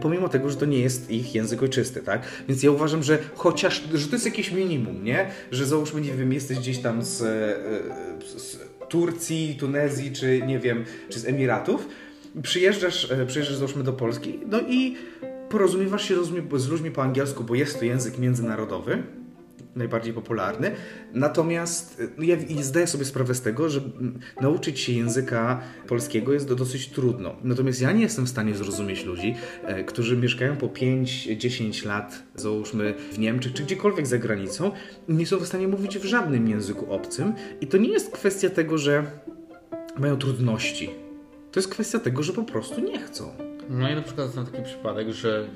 [0.00, 2.22] pomimo tego, że to nie jest ich język ojczysty, tak?
[2.48, 5.30] Więc ja uważam, że chociaż, że to jest jakieś minimum, nie?
[5.50, 10.84] Że załóżmy, nie wiem, jesteś gdzieś tam z, e, z Turcji, Tunezji, czy nie wiem,
[11.08, 11.88] czy z Emiratów,
[12.42, 14.96] przyjeżdżasz, e, przyjeżdżasz załóżmy do Polski, no i
[15.48, 16.24] porozumiewasz się
[16.56, 19.02] z ludźmi, po angielsku, bo jest to język międzynarodowy,
[19.76, 20.70] najbardziej popularny.
[21.14, 26.48] Natomiast no ja zdaję sobie sprawę z tego, że mm, nauczyć się języka polskiego jest
[26.48, 27.36] do, dosyć trudno.
[27.44, 32.94] Natomiast ja nie jestem w stanie zrozumieć ludzi, e, którzy mieszkają po 5-10 lat, załóżmy
[33.12, 34.70] w Niemczech czy gdziekolwiek za granicą,
[35.08, 37.32] nie są w stanie mówić w żadnym języku obcym.
[37.60, 39.10] I to nie jest kwestia tego, że
[39.98, 41.07] mają trudności.
[41.52, 43.32] To jest kwestia tego, że po prostu nie chcą.
[43.68, 45.48] No i na przykład znam taki przypadek, że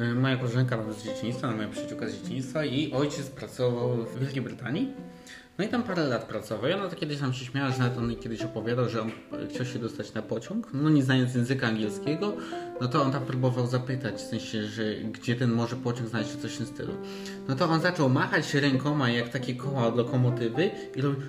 [0.00, 4.42] y, moja koleżanka nawet z dzieciństwa, moja przyjaciółka z dzieciństwa i ojciec pracował w Wielkiej
[4.42, 4.92] Brytanii.
[5.58, 6.70] No i tam parę lat pracował.
[6.70, 9.10] I ona to kiedyś nam się śmiała, że nawet on kiedyś opowiadał, że on
[9.50, 10.68] chciał się dostać na pociąg.
[10.72, 12.32] No nie znając języka angielskiego,
[12.80, 16.38] no to on tam próbował zapytać, w sensie, że gdzie ten może pociąg znaleźć, czy
[16.38, 16.92] coś w tym stylu.
[17.48, 21.20] No to on zaczął machać rękoma jak takie koła od lokomotywy i robił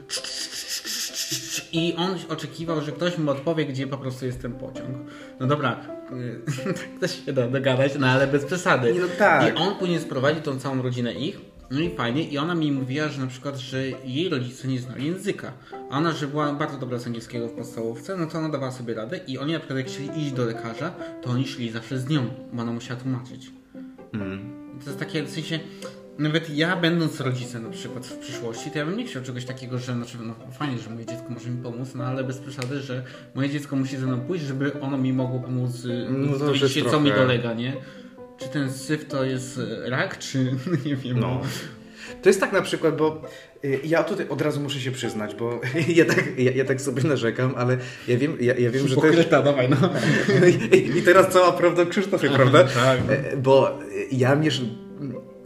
[1.73, 4.97] i on oczekiwał, że ktoś mu odpowie, gdzie po prostu jest ten pociąg.
[5.39, 5.75] No dobra,
[6.65, 8.95] tak też się da dogadać, no ale bez przesady.
[8.99, 9.53] No tak.
[9.53, 12.23] I on później sprowadził tą całą rodzinę ich No i fajnie.
[12.23, 15.53] I ona mi mówiła, że na przykład, że jej rodzice nie znali języka.
[15.89, 18.93] A ona, że była bardzo dobra z angielskiego w podstawówce, no to ona dawała sobie
[18.93, 22.09] radę i oni na przykład jak chcieli iść do lekarza, to oni szli zawsze z
[22.09, 23.51] nią, bo ona musiała tłumaczyć.
[24.79, 25.59] To jest takie, w sensie,
[26.21, 29.77] nawet ja będąc rodzicem na przykład w przyszłości, to ja bym nie chciał czegoś takiego,
[29.77, 33.03] że znaczy, no fajnie, że moje dziecko może mi pomóc, no ale bez przesady, że
[33.35, 36.71] moje dziecko musi ze mną pójść, żeby ono mi mogło pomóc y, No to dowiedzieć
[36.71, 37.73] się, jest co mi trochę- dolega, nie?
[38.37, 40.55] Czy ten syf to jest y, rak, czy
[40.85, 41.19] nie wiem.
[41.19, 41.41] No.
[42.21, 43.21] To jest tak na przykład, bo
[43.65, 45.61] y, ja tutaj od razu muszę się przyznać, bo
[45.99, 49.07] ja tak, ja, ja tak sobie narzekam, ale ja wiem, ja, ja wiem że to
[49.07, 49.29] jest...
[49.29, 49.77] Dawaj, no.
[50.77, 52.63] I, I teraz cała prawda o Krzysztofie, prawda?
[52.63, 52.99] tak.
[53.09, 53.79] E, Bo
[54.11, 54.61] ja miesz...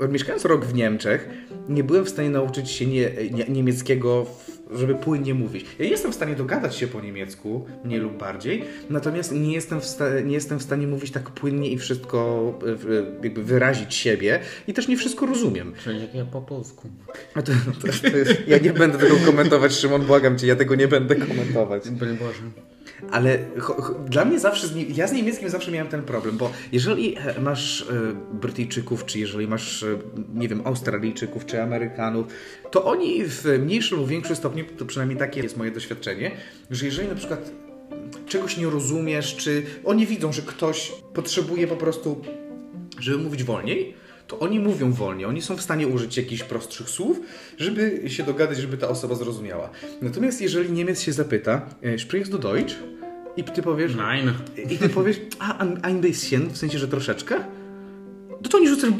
[0.09, 1.29] mieszkając rok w Niemczech,
[1.69, 4.25] nie byłem w stanie nauczyć się nie, nie, niemieckiego,
[4.71, 5.65] żeby płynnie mówić.
[5.79, 9.85] Ja jestem w stanie dogadać się po niemiecku, mniej lub bardziej, natomiast nie jestem w,
[9.85, 14.39] sta- nie jestem w stanie mówić tak płynnie i wszystko e, w- jakby wyrazić siebie
[14.67, 15.73] i też nie wszystko rozumiem.
[15.83, 16.87] Czyli jak ja po polsku.
[17.33, 20.87] To, to, to jest, ja nie będę tego komentować, Szymon, błagam cię, ja tego nie
[20.87, 21.89] będę komentować.
[21.89, 22.41] Boże.
[23.11, 23.39] Ale
[24.09, 27.41] dla mnie zawsze, z, nie- ja z niemieckim zawsze miałem ten problem, bo jeżeli e,
[27.41, 27.85] masz e,
[28.33, 29.97] Brytyjczyków, czy jeżeli masz, e,
[30.33, 32.27] nie wiem, Australijczyków, czy Amerykanów,
[32.71, 36.31] to oni w mniejszym lub większym stopniu, to przynajmniej takie jest moje doświadczenie,
[36.71, 37.51] że jeżeli na przykład
[38.27, 42.21] czegoś nie rozumiesz, czy oni widzą, że ktoś potrzebuje po prostu,
[42.99, 43.93] żeby mówić wolniej,
[44.35, 45.25] to oni mówią wolniej.
[45.25, 47.19] Oni są w stanie użyć jakichś prostszych słów,
[47.57, 49.69] żeby się dogadać, żeby ta osoba zrozumiała.
[50.01, 52.75] Natomiast jeżeli Niemiec się zapyta, e, sprichst du Deutsch?
[53.37, 54.33] I ty powiesz, Nein.
[54.71, 57.35] i ty powiesz, a ein- ein bisschen, w sensie, że troszeczkę,
[58.45, 58.93] to to oni rzucają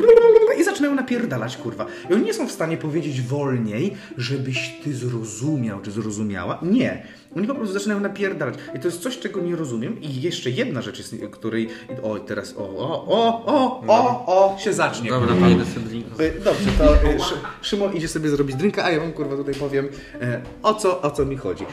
[0.59, 1.85] i zaczynają napierdalać, kurwa.
[2.09, 6.59] I oni nie są w stanie powiedzieć wolniej, żebyś ty zrozumiał, czy zrozumiała.
[6.61, 7.03] Nie.
[7.37, 8.55] Oni po prostu zaczynają napierdalać.
[8.75, 10.01] I to jest coś, czego nie rozumiem.
[10.01, 11.69] I jeszcze jedna rzecz jest, której...
[12.03, 12.55] O, teraz...
[12.57, 15.09] O, o, o, o, o, o, się zacznie.
[15.09, 16.23] Dobra, to idę sobie drinka.
[16.23, 19.87] Y, Dobrze, to Szy- Szymon idzie sobie zrobić drinka, a ja wam kurwa tutaj powiem
[20.21, 21.63] e, o co, o co mi chodzi.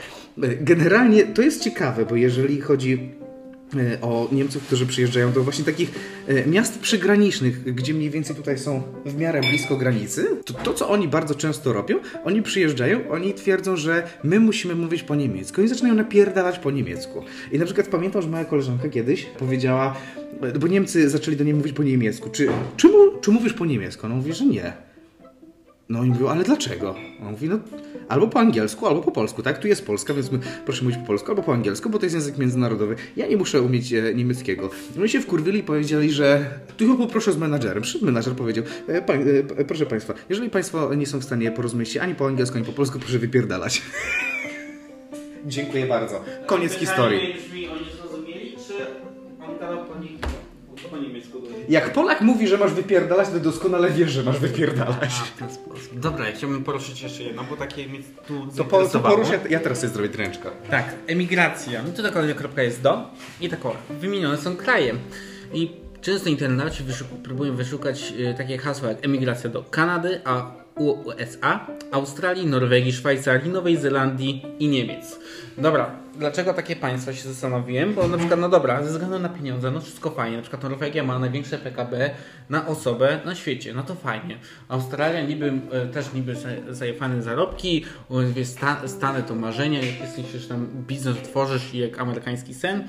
[0.43, 3.22] E, Generalnie to jest ciekawe, bo jeżeli chodzi e,
[4.01, 5.91] o Niemców, którzy przyjeżdżają do właśnie takich
[6.29, 10.89] e, miast przygranicznych, gdzie mniej więcej tutaj są w miarę blisko granicy, to to, co
[10.89, 15.61] oni bardzo często robią, oni przyjeżdżają, oni twierdzą, że my musimy mówić po niemiecku.
[15.61, 17.23] Oni zaczynają napierdalać po niemiecku.
[17.53, 19.97] I na przykład pamiętam, że moja koleżanka kiedyś powiedziała,
[20.43, 22.89] e, bo Niemcy zaczęli do niej mówić po niemiecku, czy, czy,
[23.21, 24.07] czy mówisz po niemiecku?
[24.07, 24.92] Ona mówi, że nie.
[25.93, 26.95] No oni mówią, ale dlaczego?
[27.27, 27.59] On mówi, no
[28.09, 29.59] albo po angielsku, albo po polsku, tak?
[29.59, 32.15] Tu jest Polska, więc my, proszę mówić po polsku, albo po angielsku, bo to jest
[32.15, 32.97] język międzynarodowy.
[33.17, 34.71] Ja nie muszę umieć e, niemieckiego.
[34.99, 36.45] Oni się wkurwili i powiedzieli, że
[36.77, 37.83] tu chyba poproszę z menadżerem.
[37.83, 41.51] Przyszedł menadżer powiedział, e, pań, e, p- proszę Państwa, jeżeli Państwo nie są w stanie
[41.51, 43.83] porozumieć się ani po angielsku, ani po polsku, proszę wypierdalać.
[45.47, 46.25] Dziękuję bardzo.
[46.47, 47.21] Koniec historii.
[51.73, 55.13] Jak Polak mówi, że masz wypierdalać, to doskonale wiesz, że masz wypierdalać.
[55.15, 55.99] w ten sposób.
[56.01, 59.17] Dobra, ja chciałbym poruszyć jeszcze jedno, bo takie mnie tu To, po, to zainteresowało.
[59.17, 60.51] porusz, ja, ja teraz sobie zrobię dręczka.
[60.71, 61.83] Tak, emigracja.
[61.83, 63.05] No to dokładnie kropka jest do
[63.41, 64.95] i tak o, wymienione są kraje.
[65.55, 71.67] I często internauci wyszuk- próbują wyszukać y, takie hasła jak emigracja do Kanady, a USA,
[71.93, 75.19] Australii, Norwegii, Szwajcarii, Nowej Zelandii i Niemiec.
[75.59, 77.95] Dobra, dlaczego takie państwa się zastanowiłem?
[77.95, 80.37] Bo na przykład, no dobra, ze względu na pieniądze, no wszystko fajnie.
[80.37, 82.11] Na przykład Norwegia ma największe PKB
[82.51, 84.39] na osobę na świecie, no to fajnie.
[84.69, 87.85] Australia niby, e, też niby za- zajefane zarobki,
[88.87, 92.89] Stany to marzenia, jak jesteś tam biznes tworzysz jak amerykański sen.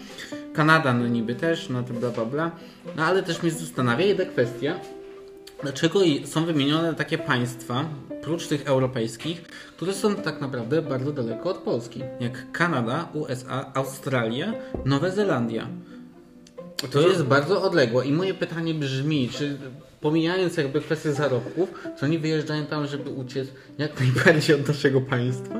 [0.54, 2.52] Kanada no niby też, no to bla bla bla.
[2.96, 4.80] No ale też mnie zastanawia jedna kwestia,
[5.64, 7.86] Dlaczego są wymienione takie państwa,
[8.22, 9.44] prócz tych europejskich,
[9.78, 14.54] które są tak naprawdę bardzo daleko od Polski, jak Kanada, USA, Australia,
[14.86, 15.68] Nowa Zelandia.
[16.92, 19.58] To jest bardzo odległe i moje pytanie brzmi, czy
[20.08, 25.56] pomijając jakby kwestię zarobków, czy oni wyjeżdżają tam, żeby uciec jak najbardziej od naszego państwa?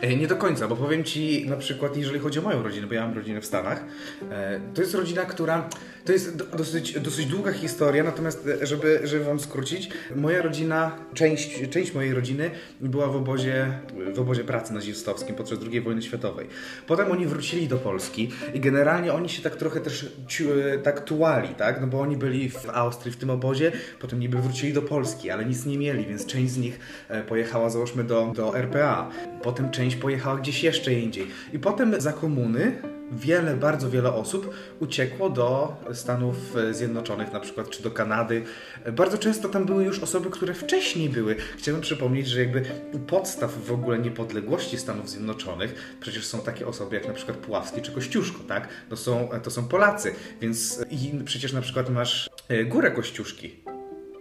[0.00, 2.94] E, Nie do końca, bo powiem Ci na przykład, jeżeli chodzi o moją rodzinę, bo
[2.94, 3.84] ja mam rodzinę w Stanach,
[4.30, 5.68] e, to jest rodzina, która,
[6.04, 10.96] to jest do- dosyć, dosyć długa historia, natomiast e, żeby, żeby Wam skrócić, moja rodzina,
[11.14, 12.50] część, część mojej rodziny
[12.80, 13.66] była w obozie,
[14.14, 16.46] w obozie pracy nazistowskim podczas II wojny światowej.
[16.86, 20.06] Potem oni wrócili do Polski i generalnie oni się tak trochę też
[20.82, 21.80] tak tułali, tak?
[21.80, 25.44] No bo oni byli w Austrii w tym obozie, potem niby wrócili do Polski, ale
[25.44, 29.10] nic nie mieli, więc część z nich e, pojechała załóżmy do, do RPA.
[29.42, 31.26] Potem część pojechała gdzieś jeszcze indziej.
[31.52, 36.36] I potem za komuny wiele, bardzo wiele osób uciekło do Stanów
[36.70, 38.44] Zjednoczonych, na przykład, czy do Kanady.
[38.92, 41.36] Bardzo często tam były już osoby, które wcześniej były.
[41.56, 46.96] Chciałbym przypomnieć, że jakby u podstaw w ogóle niepodległości Stanów Zjednoczonych przecież są takie osoby
[46.96, 48.68] jak na przykład Puławski czy Kościuszko, tak?
[48.88, 53.71] To są, to są Polacy, więc i przecież na przykład masz e, Górę Kościuszki.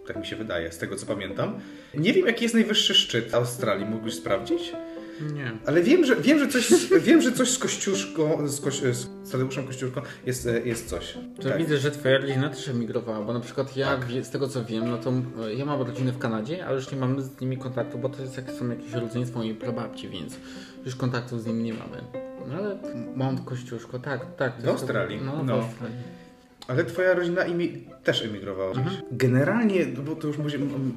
[0.07, 1.59] Tak mi się wydaje, z tego co pamiętam.
[1.93, 3.85] Nie wiem, jaki jest najwyższy szczyt Australii.
[3.85, 4.73] Mógłbyś sprawdzić?
[5.33, 5.51] Nie.
[5.65, 6.69] Ale wiem, że, wiem, że, coś,
[7.07, 8.75] wiem, że coś z Kościuszką, z, Koś,
[9.23, 11.17] z Tadeuszem Kościuszką jest, e, jest coś.
[11.41, 11.57] To Tak.
[11.57, 14.87] widzę, że twoja rodzina też emigrowała, bo na przykład ja, wie- z tego co wiem,
[14.89, 15.13] no to
[15.45, 18.21] e, ja mam rodzinę w Kanadzie, ale już nie mamy z nimi kontaktu, bo to
[18.21, 20.37] jest jak są jakieś rodzeństwo mojej prababci, więc
[20.85, 21.97] już kontaktów z nimi nie mamy.
[22.47, 22.77] No ale
[23.15, 24.57] mam Kościuszko, tak, tak.
[24.57, 25.19] to W Australii?
[25.25, 25.57] No, No.
[25.61, 25.97] w Australii.
[26.67, 28.93] Ale twoja rodzina imi też emigrowała gdzieś.
[29.11, 30.37] Generalnie, no bo to już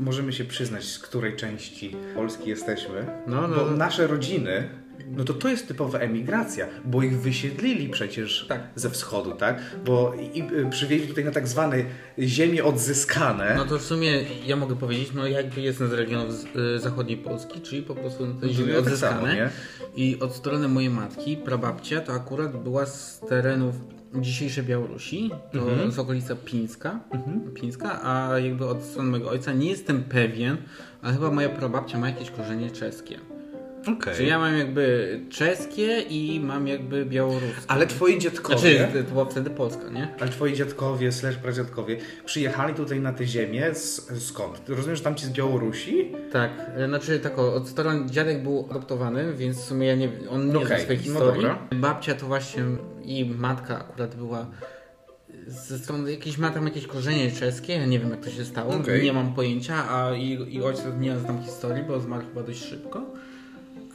[0.00, 3.06] możemy się przyznać, z której części Polski jesteśmy.
[3.26, 3.76] No, no, Bo no.
[3.76, 4.68] nasze rodziny,
[5.16, 8.60] no to to jest typowa emigracja, bo ich wysiedlili przecież Tak.
[8.74, 9.60] ze wschodu, tak?
[9.84, 11.76] Bo i, i, przywieźli tutaj na tak zwane
[12.18, 13.54] ziemie odzyskane.
[13.56, 17.16] No to w sumie ja mogę powiedzieć, no jakby jestem z regionów z, y, zachodniej
[17.16, 19.16] Polski, czyli po prostu na tej No, ziemi ja tak odzyskane.
[19.20, 19.50] samo, nie?
[19.96, 23.74] I od strony mojej matki, prababcia, to akurat była z terenów
[24.22, 25.92] dzisiejszej Białorusi, to Mhm.
[25.92, 27.00] z okolica Pińska,
[27.54, 30.56] Pińska, a jakby od strony mojego ojca nie jestem pewien,
[31.02, 33.18] ale chyba moja prababcia ma jakieś korzenie czeskie.
[33.88, 34.14] Okej.
[34.16, 37.62] Czyli ja mam jakby czeskie i mam jakby białoruskie.
[37.68, 38.78] Ale twoi dziadkowie...
[38.78, 40.08] Znaczy, to była wtedy Polska, nie?
[40.20, 44.62] Ale twoi dziadkowie, slash pradziadkowie przyjechali tutaj na tę ziemię z, skąd?
[44.68, 46.12] Rozumiem, że tam ci z Białorusi?
[46.32, 50.08] Tak, e, znaczy tak, o, od strony dziadek był adoptowany, więc w sumie ja nie,
[50.30, 51.42] on nie zna swojej no historii.
[51.42, 51.58] dobra.
[51.74, 52.62] Babcia to właśnie
[53.04, 54.46] i matka akurat była
[55.46, 58.74] ze strony jakieś ma tam jakieś korzenie czeskie, ja nie wiem jak to się stało,
[58.74, 59.04] Okej.
[59.04, 63.02] nie mam pojęcia, a i, i ojciec nie znam historii, bo zmarł chyba dość szybko.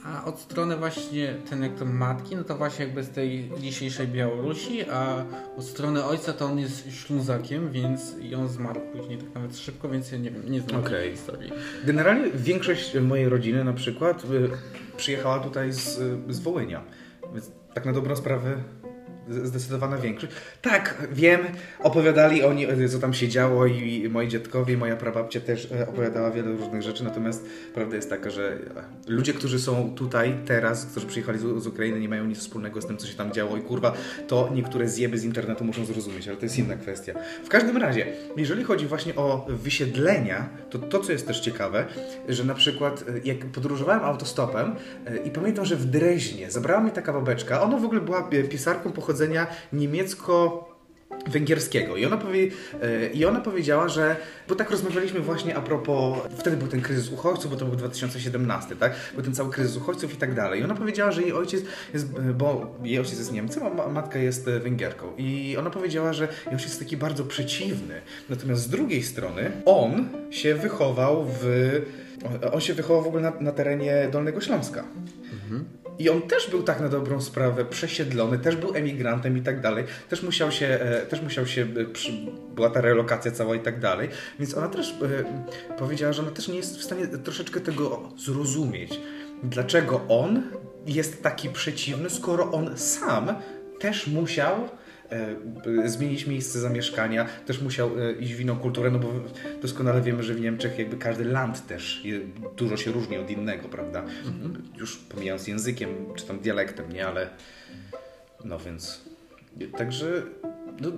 [0.04, 4.08] A od strony właśnie ten jak to matki, no to właśnie jakby z tej dzisiejszej
[4.08, 5.24] Białorusi, a
[5.56, 9.88] od strony ojca to on jest Ślązakiem, więc i on zmarł później tak nawet szybko,
[9.88, 10.92] więc ja nie wiem, nie znam Okej.
[10.92, 11.52] tej historii.
[11.84, 14.50] Generalnie większość mojej rodziny na przykład y,
[14.96, 16.82] przyjechała tutaj z, y, z Wołynia.
[17.32, 18.56] Więc tak na dobrą sprawę
[19.30, 20.32] zdecydowana większość.
[20.62, 21.40] Tak, wiem,
[21.78, 26.52] opowiadali oni, co tam się działo i moi dziadkowie, moja prababcia też y, opowiadała wiele
[26.52, 28.58] różnych rzeczy, natomiast prawda jest taka, że
[29.08, 32.82] y, ludzie, którzy są tutaj teraz, którzy przyjechali z, z Ukrainy, nie mają nic wspólnego
[32.82, 33.92] z tym, co się tam działo i kurwa,
[34.28, 37.14] to niektóre zjeby z internetu muszą zrozumieć, ale to jest inna kwestia.
[37.44, 41.86] W każdym razie, jeżeli chodzi właśnie o wysiedlenia, to to, co jest też ciekawe,
[42.28, 44.74] że na przykład y, jak podróżowałem autostopem
[45.24, 49.46] i pamiętam, że w Dreźnie zabrała mnie taka babeczka, ona w ogóle była pisarką pochodzenia
[49.72, 50.66] niemiecko
[51.26, 51.96] węgierskiego.
[51.96, 52.48] I ona, powie,
[52.82, 54.16] e, I ona powiedziała, że,
[54.48, 58.76] bo tak rozmawialiśmy właśnie a propos, wtedy był ten kryzys uchodźców, bo to był 2017,
[58.76, 58.92] tak?
[59.14, 60.60] Był ten cały kryzys uchodźców i tak dalej.
[60.60, 64.18] I ona powiedziała, że jej ojciec jest, bo jej ojciec jest Niemcem, a ma- matka
[64.18, 65.06] jest e, Węgierką.
[65.18, 68.00] I ona powiedziała, że jej ojciec jest taki bardzo przeciwny.
[68.28, 71.44] Natomiast z drugiej strony on się wychował w,
[72.52, 74.84] on się wychował w ogóle na, na terenie Dolnego Śląska.
[76.00, 79.84] I on też był tak na dobrą sprawę przesiedlony, też był emigrantem i tak dalej.
[80.08, 81.66] Też musiał się, e, też musiał się
[82.54, 84.08] była ta relokacja cała i tak dalej.
[84.38, 89.00] Więc ona też e, powiedziała, że ona też nie jest w stanie troszeczkę tego zrozumieć.
[89.42, 90.42] Dlaczego on
[90.86, 93.34] jest taki przeciwny, skoro on sam
[93.80, 94.68] też musiał
[95.84, 99.12] zmienić miejsce zamieszkania, też musiał e, iść w inną kulturę, no bo
[99.62, 102.02] doskonale wiemy, że w Niemczech jakby każdy land też
[102.56, 104.04] dużo się różni od innego, prawda?
[104.78, 107.30] Już pomijając językiem czy tam dialektem, nie, ale
[108.44, 109.04] no więc
[109.78, 110.22] także
[110.80, 110.90] no,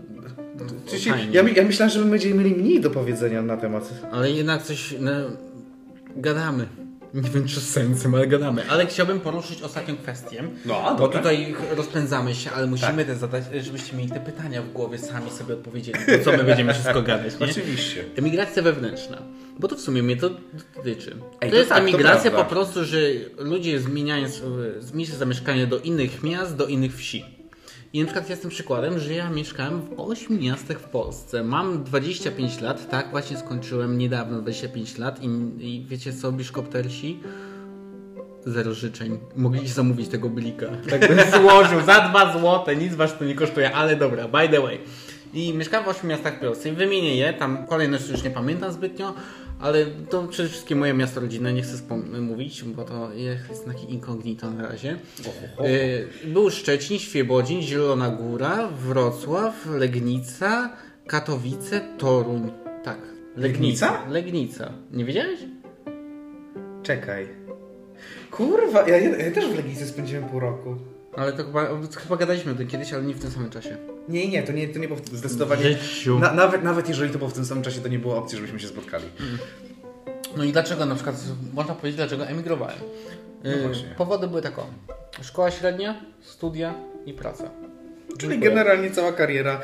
[0.58, 1.32] to, fajnie.
[1.32, 4.94] ja, ja myślałem, że my będziemy mieli mniej do powiedzenia na temat Ale jednak coś
[5.00, 5.10] no,
[6.16, 6.66] gadamy.
[7.14, 8.62] Nie wiem czy sensem, ale gadamy.
[8.70, 10.44] Ale chciałbym poruszyć ostatnią kwestię.
[10.66, 11.18] No, a Bo dobra.
[11.18, 15.54] tutaj rozpędzamy się, ale musimy też zadać, żebyście mieli te pytania w głowie, sami sobie
[15.54, 15.98] odpowiedzieli.
[16.18, 17.46] Bo co my będziemy wszystko gadać, nie?
[17.46, 18.04] Oczywiście.
[18.16, 19.22] Emigracja wewnętrzna.
[19.58, 20.30] Bo to w sumie mnie to
[20.76, 21.16] dotyczy.
[21.40, 22.44] Ej, to to jest tak, to emigracja prawda.
[22.48, 22.98] po prostu, że
[23.38, 24.42] ludzie zmieniają s-
[24.78, 27.24] z miejsca zamieszkania do innych miast, do innych wsi.
[27.92, 31.44] I na przykład jestem przykładem, że ja mieszkałem w 8 miastach w Polsce.
[31.44, 35.26] Mam 25 lat, tak, właśnie skończyłem niedawno 25 lat i,
[35.58, 37.20] i wiecie co, biszkoptersi?
[38.46, 39.18] Zero życzeń.
[39.36, 40.66] Mogliście zamówić tego blika.
[40.90, 44.60] Tak bym złożył za 2 złote, nic was to nie kosztuje, ale dobra, by the
[44.60, 44.78] way.
[45.34, 48.72] I mieszkałem w 8 miastach w Polsce i wymienię je, tam kolejność już nie pamiętam
[48.72, 49.14] zbytnio,
[49.62, 54.50] ale to przede wszystkim moje miasto rodzinne, nie chcę mówić, bo to jest takie incognito
[54.50, 54.96] na razie.
[55.64, 62.50] Y, Był Szczecin, Świebodzin, Zielona Góra, Wrocław, Legnica, Katowice, Toruń.
[62.84, 62.98] Tak.
[63.36, 64.08] Legnica?
[64.08, 64.72] Legnica.
[64.92, 65.40] Nie wiedziałeś?
[66.82, 67.28] Czekaj.
[68.30, 70.76] Kurwa, ja, ja też w Legnicy spędziłem pół roku.
[71.16, 73.76] Ale to chyba, chyba gadaliśmy o tym kiedyś, ale nie w tym samym czasie.
[74.08, 75.62] Nie, nie, to nie, to nie było w- zdecydowanie.
[76.20, 78.60] Na, nawet, nawet jeżeli to było w tym samym czasie, to nie było opcji, żebyśmy
[78.60, 79.04] się spotkali.
[80.36, 81.16] No i dlaczego na przykład,
[81.54, 82.78] można powiedzieć, dlaczego emigrowałem?
[83.44, 83.94] No Y.
[83.98, 84.62] Powody były takie.
[85.22, 86.74] Szkoła średnia, studia
[87.06, 87.50] i praca.
[88.18, 89.60] Czyli generalnie cała kariera,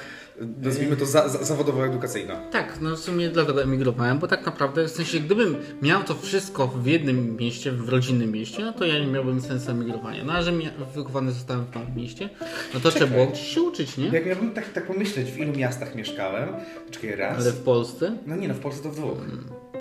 [0.63, 2.51] nazwijmy to za, za, zawodowo-edukacyjna.
[2.51, 6.69] Tak, no w sumie dlatego emigrowałem, bo tak naprawdę w sensie gdybym miał to wszystko
[6.69, 10.25] w jednym mieście, w rodzinnym mieście, no to ja nie miałbym sensu emigrowania.
[10.25, 10.53] No a że
[10.95, 12.31] wychowany zostałem w małym mieście,
[12.75, 14.09] no to trzeba było się uczyć, nie?
[14.09, 16.49] Jak miałbym tak, tak pomyśleć, w ilu miastach mieszkałem,
[16.91, 17.39] czekaj, raz.
[17.39, 18.17] Ale w Polsce?
[18.27, 19.19] No nie no, w Polsce to w dwóch.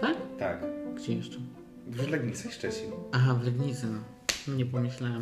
[0.01, 0.17] Tak?
[0.39, 0.63] Tak.
[0.95, 1.38] Gdzie jeszcze?
[1.88, 2.91] W Legnicy i Szczecin.
[3.12, 3.99] Aha, w Legnicy, no.
[4.56, 5.21] Nie pomyślałem.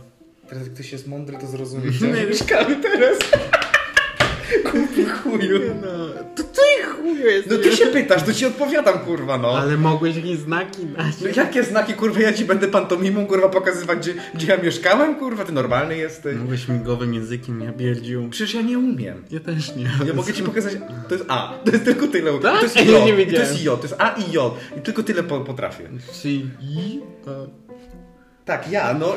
[0.49, 3.17] Teraz jak ktoś jest mądry, to zrozumie, gdzie mieszkamy teraz.
[4.71, 5.60] Kupi chuju.
[5.81, 7.49] No, to ty chuju jest.
[7.49, 9.58] No ty się pytasz, to ci odpowiadam, kurwa, no.
[9.58, 11.21] Ale mogłeś jakieś znaki dać.
[11.21, 15.45] No jakie znaki, kurwa, ja ci będę pantomimą, kurwa, pokazywać, gdzie, gdzie ja mieszkałem, kurwa,
[15.45, 16.38] ty normalny jesteś.
[16.38, 18.29] Mogłeś migowym językiem, ja pierdził.
[18.29, 19.23] Przecież ja nie umiem.
[19.31, 19.89] Ja też nie.
[20.05, 20.73] Ja mogę ci pokazać,
[21.10, 22.39] to jest A, to jest tylko tyle.
[22.39, 22.58] Tak?
[22.58, 24.53] To jest Ja J, to jest J, to jest A i J.
[24.77, 25.89] I tylko tyle po, potrafię.
[26.21, 26.99] Czyli i...
[28.45, 29.13] Tak, ja, no,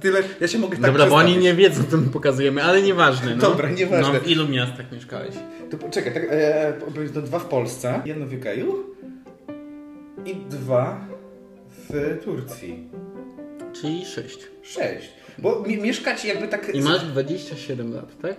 [0.00, 3.36] tyle, ja się mogę tak Dobra, bo oni nie wiedzą, co my pokazujemy, ale nieważne.
[3.36, 3.42] No.
[3.42, 4.12] Dobra, nieważne.
[4.12, 5.34] No, w ilu miastach mieszkałeś?
[5.70, 6.72] To poczekaj, tak, e,
[7.14, 8.44] to dwa w Polsce, jedno w UK
[10.26, 11.06] i dwa
[11.68, 12.88] w Turcji.
[13.72, 14.38] Czyli sześć.
[14.62, 15.10] Sześć.
[15.38, 16.74] Bo mi, mieszkać jakby tak...
[16.74, 18.20] I masz 27 lat?
[18.22, 18.36] Tak.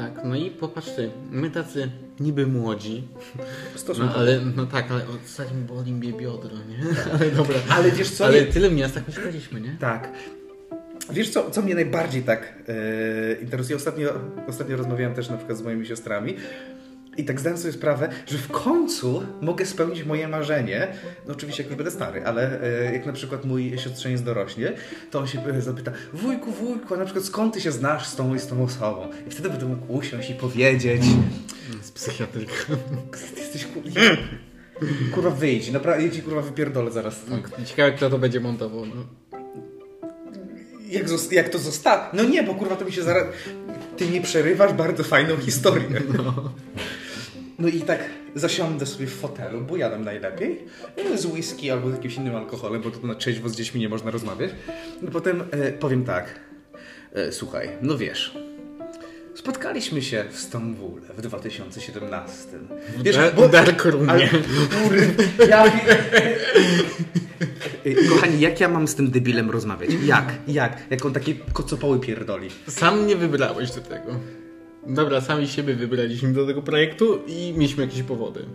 [0.00, 3.08] Tak, no i popatrz ty, my tacy niby młodzi,
[3.74, 4.18] Stosunkowo.
[4.18, 6.78] no ale, no tak, ale ostatnim boli mnie biodro, nie?
[7.14, 7.56] Ale dobra.
[7.70, 8.24] Ale wiesz co?
[8.24, 9.76] Ale tyle w miastach mieszkaliśmy, nie?
[9.80, 10.12] Tak.
[11.12, 13.76] Wiesz co, co mnie najbardziej tak e, interesuje?
[13.76, 14.12] Ostatnio,
[14.48, 16.36] ostatnio rozmawiałem też na przykład z moimi siostrami
[17.16, 20.88] i tak zdałem sobie sprawę, że w końcu mogę spełnić moje marzenie.
[21.26, 24.72] No oczywiście jak już będę stary, ale e, jak na przykład mój siostrzeniec dorośnie,
[25.10, 28.16] to on się e, zapyta, wujku, wujku, a na przykład skąd ty się znasz z
[28.16, 29.08] tą i z tą osobą?
[29.28, 31.02] I wtedy będę mógł usiąść i powiedzieć,
[31.82, 32.52] Z psychiatryka.
[33.34, 34.00] ty jesteś kurwa,
[35.14, 37.20] kurwa wyjdź, naprawdę, ja ci kurwa wypierdolę zaraz.
[37.64, 38.94] Ciekawe, kto to będzie montował, no.
[40.88, 42.02] Jak, jak to zostało?
[42.12, 43.24] No nie, bo kurwa to mi się zaraz...
[43.96, 46.02] Ty mi przerywasz bardzo fajną historię.
[46.16, 46.52] No.
[47.68, 48.00] I tak
[48.34, 50.58] zasiądę sobie w fotelu, bo jadam najlepiej,
[50.96, 53.88] e, z whisky albo z jakimś innym alkoholem, bo to na trzeźwo z dziećmi nie
[53.88, 54.50] można rozmawiać.
[55.02, 56.40] No potem e, powiem tak,
[57.12, 58.38] e, słuchaj, no wiesz,
[59.34, 62.48] spotkaliśmy się w Stambule w 2017.
[63.02, 64.10] Wiesz, W Dark Roomie.
[64.10, 65.64] ale, kurde, ja...
[68.08, 69.90] Kochani, jak ja mam z tym debilem rozmawiać?
[70.04, 70.32] Jak?
[70.48, 70.78] Jak?
[70.90, 72.48] Jak on takie kocopoły pierdoli?
[72.68, 74.12] Sam nie wybrałeś do tego.
[74.86, 78.46] Dobra, sami siebie wybraliśmy do tego projektu i mieliśmy jakieś powody.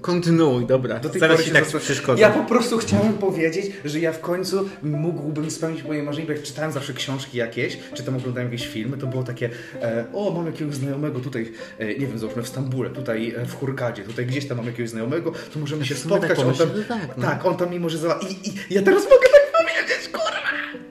[0.00, 1.00] Kontynuuj, dobra.
[1.00, 2.20] Do Zaraz się tak przeszkodzę.
[2.20, 6.42] Ja po prostu chciałem powiedzieć, że ja w końcu mógłbym spełnić moje marzenie, bo jak
[6.42, 9.50] czytałem zawsze książki jakieś, czy tam oglądałem jakieś filmy, to było takie
[9.82, 13.54] e, o, mam jakiegoś znajomego tutaj, e, nie wiem, załóżmy w Stambule, tutaj e, w
[13.54, 16.84] Hurgadzie, tutaj gdzieś tam mam jakiegoś znajomego, to możemy się tak spotkać, on tam, że
[16.84, 17.22] tak, no.
[17.22, 18.12] tak, on tam mi może za...
[18.12, 20.84] I, I ja teraz mogę tak powiedzieć, kurwa!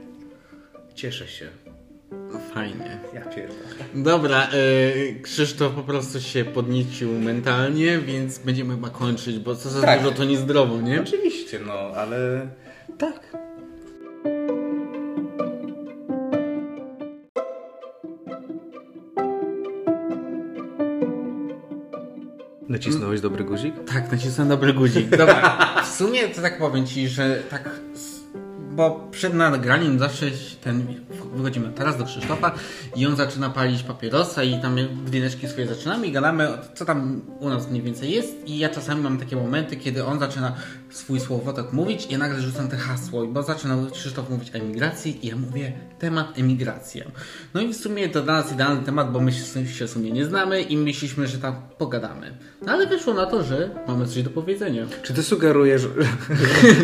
[0.96, 1.73] Cieszę się.
[2.54, 3.00] Fajnie.
[3.14, 3.60] Ja pierdolę.
[3.96, 9.82] Dobra, y, Krzysztof po prostu się podniecił mentalnie, więc będziemy chyba kończyć, bo co za
[9.82, 10.00] Tak.
[10.04, 11.02] dużo to niezdrowo, nie?
[11.02, 12.48] Oczywiście, no, ale
[12.98, 13.34] tak.
[22.70, 23.74] Nacisnąłeś dobry guzik?
[23.94, 25.10] Tak, nacisnąłem dobry guzik.
[25.10, 27.70] Dobra, w sumie to tak powiem Ci, że tak...
[28.72, 30.26] Bo przed nagraniem zawsze
[30.64, 30.86] ten...
[31.34, 32.52] Wychodzimy teraz do Krzysztofa
[32.96, 37.50] i on zaczyna palić papierosa i tam drineczki swoje zaczynamy i gadamy, co tam u
[37.50, 38.48] nas mniej więcej jest.
[38.48, 40.56] I ja czasami mam takie momenty, kiedy on zaczyna
[40.94, 45.26] swój słowotok mówić i ja nagle rzucam te hasło, bo zaczynał Krzysztof mówić o emigracji
[45.26, 47.06] i ja mówię temat emigracja.
[47.54, 50.26] No i w sumie to dla nas idealny temat, bo my się w sumie nie
[50.26, 52.38] znamy i myśleliśmy, że tam pogadamy.
[52.66, 54.86] No ale wyszło na to, że mamy coś do powiedzenia.
[55.04, 55.82] Czy ty sugerujesz,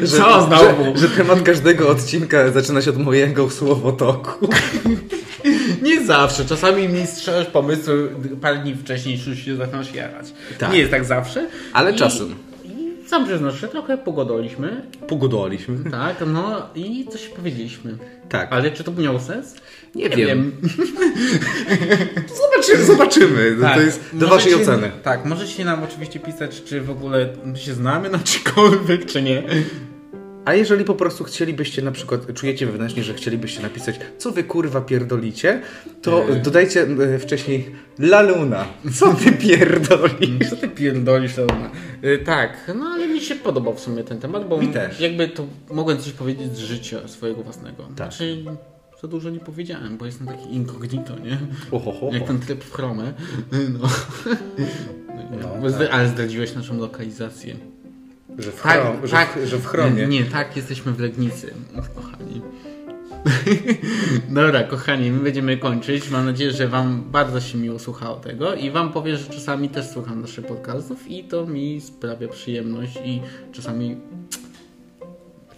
[0.04, 0.98] że, Co znowu?
[0.98, 4.50] że, że temat każdego odcinka zaczyna się od mojego słowotoku?
[5.82, 6.46] Nie zawsze.
[6.46, 8.10] Czasami mi strzelasz pomysły
[8.42, 10.34] parę dni wcześniej już się zaczynasz jarać.
[10.58, 10.72] Tak.
[10.72, 11.48] Nie jest tak zawsze.
[11.74, 12.49] Ale I, czasem.
[13.10, 14.82] Sam przyznasz, że trochę pogodoliśmy.
[15.08, 15.92] Pogodoliśmy.
[15.92, 17.98] Tak, no i coś powiedzieliśmy.
[18.30, 18.48] Tak.
[18.52, 19.56] Ale czy to miało sens?
[19.96, 20.52] Nie wiem.
[22.42, 23.58] Zobaczymy, zobaczymy.
[23.62, 23.76] Tak.
[23.76, 24.92] To jest do waszej Możecie- oceny.
[25.04, 29.44] Tak, możecie nam oczywiście pisać, czy w ogóle się znamy na czymkolwiek, czy nie.
[30.46, 34.82] A jeżeli po prostu chcielibyście na przykład, czujecie wewnętrznie, że chcielibyście napisać, co wy kurwa
[34.82, 35.62] pierdolicie,
[36.02, 36.42] to Eee.
[36.42, 38.66] dodajcie e, wcześniej La Luna.
[38.94, 40.50] Co ty pierdolisz?
[40.50, 41.72] Co ty pierdolisz, Leona?
[42.04, 45.00] Y, tak, no ale mi się podobał w sumie ten temat, bo Mi też.
[45.00, 47.84] jakby to mogłem coś powiedzieć z życia swojego własnego.
[47.84, 47.96] Tak.
[47.96, 48.44] Znaczy,
[49.02, 51.38] za dużo nie powiedziałem, bo jestem taki incognito, nie?
[51.72, 52.10] Ohoho.
[52.14, 53.14] Jak ten tryb w chromę.
[53.80, 53.88] No.
[55.42, 57.56] No, Bo zdra- Ale zdradziłeś naszą lokalizację.
[58.38, 59.40] Że w, Tak, chrom, że, tak.
[59.40, 60.08] w, że w chromie.
[60.08, 61.54] Nie, tak, jesteśmy w Legnicy,
[61.96, 62.42] kochani.
[64.30, 66.10] Dobra, kochani, my będziemy kończyć.
[66.10, 69.88] Mam nadzieję, że Wam bardzo się miło słuchało tego i Wam powiem, że czasami też
[69.90, 73.22] słucham naszych podcastów i to mi sprawia przyjemność i
[73.52, 73.98] czasami...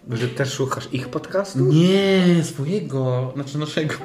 [0.09, 1.59] Że też słuchasz ich podcastu?
[1.59, 3.95] Nie, swojego, znaczy naszego.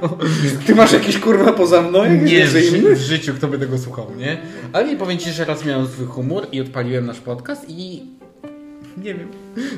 [0.66, 2.04] Ty masz jakiś kurwa poza mną?
[2.14, 2.94] Nie, w, inny?
[2.94, 4.38] w życiu kto by tego słuchał, nie?
[4.72, 8.02] Ale nie powiem Ci, że raz miałem zły humor i odpaliłem nasz podcast i...
[9.06, 9.28] Nie wiem,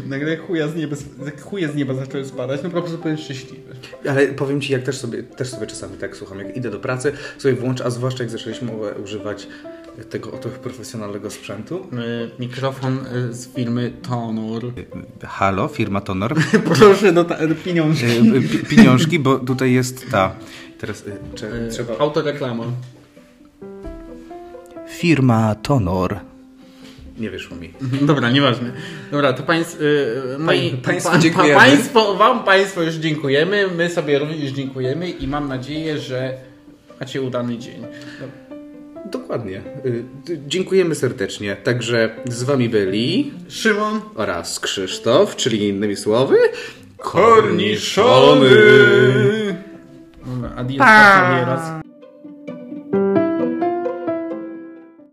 [0.07, 0.97] nagle chuja z nieba,
[1.43, 3.75] chuje z nieba zaczęły spadać, no po prostu byłem szczęśliwy.
[4.09, 7.13] Ale powiem ci, jak też sobie, też sobie czasami tak słucham, jak idę do pracy,
[7.39, 8.73] sobie włączę, a zwłaszcza jak zaczęliśmy
[9.05, 9.49] używać
[10.11, 11.77] tego oto profesjonalnego sprzętu.
[11.77, 12.99] Y, Mikrofon
[13.31, 14.63] y, z firmy Tonor.
[15.27, 16.35] Halo, firma Tonor.
[16.79, 18.07] Proszę do ta- pieniążki.
[18.53, 20.35] Pi- pieniążki, bo tutaj jest ta.
[20.79, 21.11] Teraz y,
[21.67, 21.99] Y, trzeba.
[21.99, 22.65] Autoreklama.
[24.89, 26.17] Firma Tonor.
[27.19, 27.73] Nie wyszło mi.
[28.03, 28.73] Dobra, nieważne.
[29.11, 31.55] Dobra, to państw, y, moi, państwu dziękujemy.
[31.55, 36.35] państwo, Wam Państwo już dziękujemy, my sobie również dziękujemy i mam nadzieję, że
[37.01, 37.87] macie udany dzień.
[39.13, 39.63] Dokładnie.
[39.85, 39.89] Y,
[40.31, 41.57] y, Dziękujemy serdecznie.
[41.57, 46.37] Także z wami byli Szymon oraz Krzysztof, czyli innymi słowy
[46.99, 48.49] Korniszony!
[50.57, 51.81] Adios, pa.